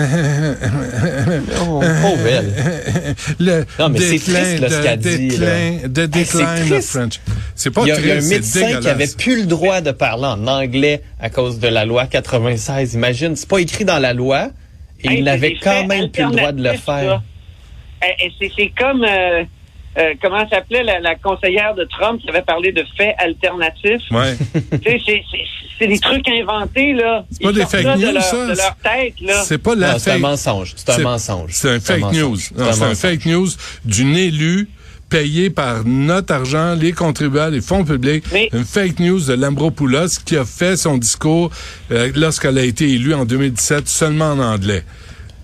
Oh, 1.61 1.81
pauvre 2.01 2.27
elle. 2.27 3.15
le 3.39 3.65
Non, 3.79 3.89
mais 3.89 3.99
c'est 3.99 4.19
triste, 4.19 4.59
là, 4.59 4.69
ce 4.69 4.77
de 4.77 4.83
qu'elle 4.83 4.99
dit, 4.99 5.27
déclin, 5.27 5.87
de 5.87 6.01
c'est 6.01 6.07
déclin 6.07 6.55
de 6.55 6.69
triste. 6.69 6.89
French. 6.89 7.19
C'est 7.55 7.71
pas 7.71 7.81
Il 7.83 7.87
y, 7.87 7.91
a, 7.91 7.99
il 7.99 8.07
y 8.07 8.11
a 8.11 8.13
un 8.15 8.17
triste, 8.17 8.31
médecin 8.31 8.79
qui 8.81 8.87
avait 8.87 9.07
plus 9.07 9.41
le 9.41 9.45
droit 9.45 9.81
de 9.81 9.91
parler 9.91 10.25
en 10.25 10.47
anglais 10.47 11.01
à 11.19 11.29
cause 11.29 11.59
de 11.59 11.67
la 11.67 11.85
loi 11.85 12.05
96. 12.07 12.93
Imagine, 12.93 13.35
c'est 13.35 13.47
pas 13.47 13.59
écrit 13.59 13.85
dans 13.85 13.99
la 13.99 14.13
loi 14.13 14.49
et 15.03 15.09
Hey, 15.09 15.17
il 15.19 15.23
n'avait 15.23 15.55
quand 15.61 15.85
même 15.85 16.09
plus 16.09 16.23
le 16.23 16.31
droit 16.35 16.51
de 16.51 16.63
le 16.63 16.73
faire. 16.73 17.21
c'est 18.01 18.71
comme, 18.77 19.03
euh, 19.03 19.43
euh, 19.97 20.13
comment 20.21 20.47
s'appelait 20.49 20.83
la, 20.83 20.99
la 20.99 21.15
conseillère 21.15 21.73
de 21.75 21.83
Trump 21.85 22.21
qui 22.21 22.29
avait 22.29 22.41
parlé 22.43 22.71
de 22.71 22.83
faits 22.97 23.15
alternatifs? 23.17 24.01
Ouais. 24.11 24.35
Tu 24.53 24.91
sais, 24.91 25.01
c'est- 25.05 25.23
c'est 25.31 25.37
c'est 25.79 25.87
des 25.87 25.99
trucs 25.99 26.27
inventés, 26.27 26.91
là. 26.91 27.23
C'est 27.31 27.41
pas 27.41 27.49
Ils 27.51 27.55
des 27.55 27.61
fake 27.65 27.83
ça 27.83 27.95
de 27.95 28.01
news, 28.05 28.11
leur, 28.11 28.21
ça? 28.23 28.47
de 28.47 28.57
leur 28.57 28.75
tête, 28.83 29.13
là. 29.21 29.43
C'est 29.45 29.57
pas 29.57 29.75
la 29.75 29.93
Non, 29.93 29.99
c'est 29.99 30.09
un 30.09 30.13
fake. 30.15 30.21
mensonge. 30.21 30.73
C'est 30.75 30.89
un 30.91 30.97
mensonge. 30.99 31.51
C'est 31.53 31.69
un 31.69 31.79
fake 31.79 32.11
news. 32.11 32.35
C'est 32.37 32.83
un 32.83 32.95
fake 32.95 33.25
news 33.25 33.47
d'une 33.85 34.15
élue 34.17 34.67
payée 35.09 35.49
par 35.49 35.85
notre 35.85 36.33
argent, 36.33 36.75
les 36.75 36.91
contribuables, 36.91 37.55
les 37.55 37.61
fonds 37.61 37.85
publics. 37.85 38.25
Mais- 38.33 38.49
Une 38.51 38.65
fake 38.65 38.99
news 38.99 39.21
de 39.21 39.33
Lambropoulos 39.35 40.19
qui 40.25 40.35
a 40.35 40.43
fait 40.43 40.75
son 40.75 40.97
discours 40.97 41.49
euh, 41.91 42.11
lorsqu'elle 42.13 42.57
a 42.57 42.63
été 42.63 42.83
élue 42.89 43.13
en 43.13 43.23
2017 43.23 43.87
seulement 43.87 44.31
en 44.33 44.39
anglais. 44.39 44.83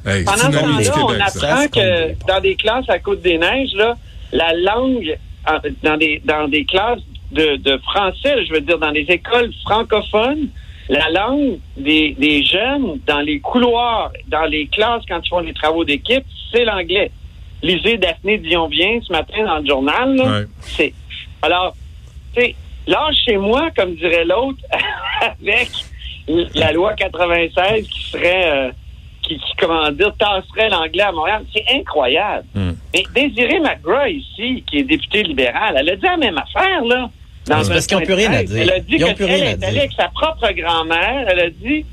Hey, 0.06 0.24
Pendant 0.26 0.38
c'est 0.38 0.44
ce 0.44 0.50
une 0.52 0.58
amie 0.58 0.78
du 0.84 0.90
temps-là, 0.90 1.16
on 1.18 1.20
apprend 1.48 1.68
que 1.68 2.28
dans 2.28 2.42
des 2.42 2.56
classes 2.56 2.90
à 2.90 3.00
Côte-des-Neiges, 3.00 3.74
là, 3.76 3.96
la 4.36 4.54
langue, 4.54 5.18
dans 5.84 5.98
des, 5.98 6.22
dans 6.26 6.48
des 6.48 6.66
classes 6.66 7.02
de, 7.32 7.56
de 7.58 7.78
français, 7.78 8.46
je 8.46 8.54
veux 8.54 8.62
dire, 8.62 8.78
dans 8.78 8.92
des 8.92 9.06
écoles 9.10 9.52
francophones, 9.64 10.50
la 10.90 11.10
langue 11.10 11.58
des, 11.78 12.12
des 12.18 12.44
jeunes 12.44 13.00
dans 13.08 13.22
les 13.22 13.40
couloirs, 13.40 14.12
dans 14.28 14.46
les 14.46 14.68
classes 14.68 15.04
quand 15.08 15.20
ils 15.24 15.30
font 15.30 15.40
les 15.40 15.54
travaux 15.54 15.84
d'équipe, 15.84 16.26
c'est 16.52 16.66
l'anglais. 16.66 17.12
Lisez 17.64 17.98
Daphné 17.98 18.38
Dion 18.38 18.68
vient 18.68 19.00
ce 19.02 19.12
matin 19.12 19.44
dans 19.46 19.58
le 19.58 19.66
journal. 19.66 20.16
là. 20.16 20.24
Ouais. 20.40 20.46
C'est 20.60 20.94
alors, 21.42 21.76
tu 22.36 22.42
sais, 22.42 22.56
chez 23.26 23.38
moi, 23.38 23.70
comme 23.76 23.96
dirait 23.96 24.26
l'autre, 24.26 24.60
avec 25.22 25.70
la 26.56 26.72
loi 26.72 26.94
96 26.94 27.88
qui 27.88 28.04
serait 28.10 28.52
euh, 28.52 28.72
qui, 29.22 29.38
qui, 29.38 29.56
comment 29.60 29.92
dire, 29.92 30.14
tasserait 30.18 30.70
l'anglais 30.70 31.04
à 31.04 31.12
Montréal. 31.12 31.46
C'est 31.54 31.66
incroyable. 31.74 32.46
Hmm. 32.54 32.74
Mais 32.96 33.04
Désirée 33.28 33.60
McGraw, 33.60 34.08
ici, 34.08 34.64
qui 34.68 34.78
est 34.80 34.84
députée 34.84 35.24
libérale, 35.24 35.76
elle 35.80 35.90
a 35.90 35.96
dit 35.96 36.04
la 36.06 36.18
même 36.18 36.38
affaire, 36.38 36.84
là. 36.86 37.10
Dans 37.48 37.56
parce 37.68 37.86
qu'ils 37.86 37.98
ont 37.98 38.00
point 38.00 38.06
plus 38.08 38.14
rien 38.16 38.32
à 38.34 38.44
dire. 38.44 38.62
Elle 38.64 38.72
a 38.72 38.80
dit 38.80 38.96
Ils 38.98 39.06
ont 39.06 39.10
que 39.10 39.14
plus 39.16 39.26
elle 39.26 39.32
rien 39.36 39.46
à 39.46 39.50
est 39.50 39.64
allée 39.64 39.72
dire. 39.74 39.82
avec 39.82 39.92
sa 39.96 40.08
propre 40.08 40.52
grand-mère. 40.54 41.26
Elle 41.28 41.40
a 41.40 41.50
dit 41.52 41.86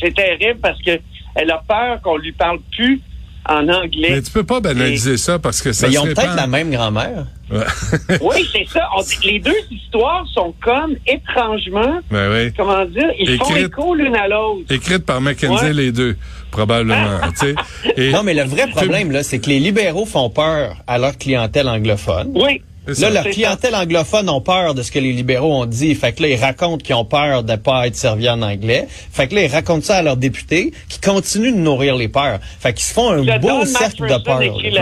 c'est 0.00 0.12
terrible 0.14 0.58
parce 0.60 0.80
que 0.82 0.98
elle 1.36 1.50
a 1.52 1.62
peur 1.68 2.00
qu'on 2.02 2.16
lui 2.16 2.32
parle 2.32 2.58
plus 2.72 3.00
en 3.48 3.68
anglais. 3.68 4.08
Mais 4.10 4.22
tu 4.22 4.32
peux 4.32 4.42
pas 4.42 4.58
banaliser 4.60 5.16
ça 5.16 5.38
parce 5.38 5.62
que 5.62 5.72
ça 5.72 5.86
Mais 5.86 5.92
ils 5.94 5.98
ont 5.98 6.04
peut-être 6.04 6.34
la 6.34 6.46
même 6.48 6.70
grand-mère. 6.72 7.26
Ouais. 7.52 7.58
Oui, 8.20 8.48
c'est 8.52 8.66
ça. 8.68 8.88
On 8.96 9.02
les 9.24 9.38
deux 9.38 9.52
histoires 9.70 10.26
sont 10.32 10.52
comme 10.60 10.96
étrangement, 11.06 12.00
Ben 12.10 12.32
oui. 12.32 12.52
comment 12.56 12.84
dire, 12.86 13.10
ils 13.18 13.36
font 13.38 13.50
Écrites. 13.50 13.66
écho 13.66 13.94
l'une 13.94 14.16
à 14.16 14.26
l'autre. 14.26 14.72
Écrite 14.72 15.04
par 15.06 15.20
Mackenzie, 15.20 15.66
Ouais. 15.66 15.72
les 15.72 15.92
deux, 15.92 16.16
probablement. 16.54 17.18
tu 17.38 17.46
sais. 17.48 17.54
Et- 17.96 18.10
Non, 18.12 18.22
mais 18.22 18.34
le 18.34 18.44
vrai 18.44 18.66
problème, 18.68 19.10
là, 19.10 19.22
c'est 19.22 19.38
que 19.38 19.48
les 19.50 19.58
libéraux 19.60 20.06
font 20.06 20.30
peur 20.30 20.76
à 20.86 20.98
leur 20.98 21.16
clientèle 21.18 21.68
anglophone. 21.68 22.30
Oui. 22.34 22.62
Là, 22.86 23.10
leur 23.10 23.24
clientèle 23.24 23.74
anglophone 23.74 24.28
ont 24.28 24.40
peur 24.40 24.74
de 24.74 24.82
ce 24.82 24.92
que 24.92 24.98
les 24.98 25.12
libéraux 25.12 25.54
ont 25.62 25.66
dit. 25.66 25.94
Fait 25.94 26.12
que 26.12 26.22
là, 26.22 26.28
ils 26.28 26.36
racontent 26.40 26.76
qu'ils 26.84 26.94
ont 26.94 27.04
peur 27.04 27.42
de 27.42 27.56
pas 27.56 27.86
être 27.86 27.96
servis 27.96 28.28
en 28.28 28.42
anglais. 28.42 28.86
Fait 29.12 29.26
que 29.28 29.34
là, 29.34 29.42
ils 29.44 29.50
racontent 29.52 29.82
ça 29.84 29.96
à 29.96 30.02
leurs 30.02 30.16
députés 30.16 30.72
qui 30.88 31.00
continuent 31.00 31.52
de 31.52 31.58
nourrir 31.58 31.96
les 31.96 32.08
peurs. 32.08 32.38
Fait 32.60 32.72
qu'ils 32.72 32.84
se 32.84 32.92
font 32.92 33.10
un 33.10 33.22
Le 33.24 33.38
beau 33.38 33.48
Don 33.48 33.64
cercle 33.64 34.02
de 34.02 34.22
peur. 34.22 34.42
écrit 34.42 34.74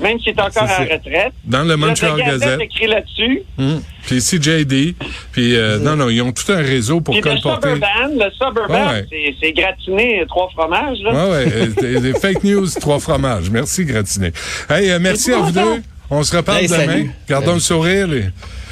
même 0.00 0.18
s'il 0.20 0.28
est 0.28 0.40
encore 0.40 0.52
ça. 0.68 0.84
la 0.84 0.94
retraite. 0.96 1.32
Dans 1.44 1.62
le 1.62 1.68
Le 1.68 1.76
Montreal 1.76 2.14
The 2.14 2.24
Gazette 2.24 2.60
écrit 2.60 2.86
là-dessus. 2.86 3.42
Hum. 3.58 3.82
Puis 4.06 4.20
CJD. 4.20 4.94
Puis 5.32 5.56
euh, 5.56 5.78
non, 5.78 5.96
non, 5.96 6.08
ils 6.08 6.22
ont 6.22 6.32
tout 6.32 6.50
un 6.52 6.62
réseau 6.62 7.00
pour 7.00 7.14
Puis 7.14 7.22
le 7.22 7.30
colporter. 7.30 7.74
Suburban, 7.74 8.24
le 8.24 8.30
Suburban, 8.32 8.74
Ouais, 8.92 9.06
ouais. 9.10 9.34
c'est- 9.40 9.52
gratiné 9.52 10.24
trois 10.28 10.48
fromages. 10.50 10.98
Là. 11.02 11.12
Ouais, 11.12 11.30
ouais, 11.30 11.52
euh, 11.52 11.66
des, 11.80 12.00
des 12.00 12.18
fake 12.18 12.44
news, 12.44 12.66
trois 12.80 13.00
fromages. 13.00 13.50
Merci, 13.50 13.84
Gratiné. 13.84 14.32
Hey, 14.70 14.90
euh, 14.90 14.98
merci 15.00 15.32
à 15.32 15.38
vous 15.38 15.50
deux. 15.52 15.82
On 16.10 16.22
se 16.22 16.34
reparle 16.36 16.60
Hey, 16.62 16.68
demain. 16.68 16.86
salut. 16.86 17.10
Gardons 17.28 17.54
le 17.54 17.60
sourire. 17.60 18.06
les- 18.06 18.24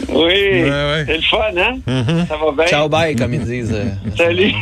Oui, 0.09 0.15
Ouais, 0.15 0.63
ouais. 0.71 1.05
c'est 1.07 1.17
le 1.17 1.23
fun, 1.23 1.39
hein? 1.57 2.25
Ça 2.29 2.37
va 2.37 2.53
bien? 2.57 2.67
Ciao, 2.67 2.89
bye, 2.89 3.15
comme 3.15 3.35
ils 3.35 3.45
disent. 3.45 3.73
euh, 3.75 3.85
Salut. 4.17 4.53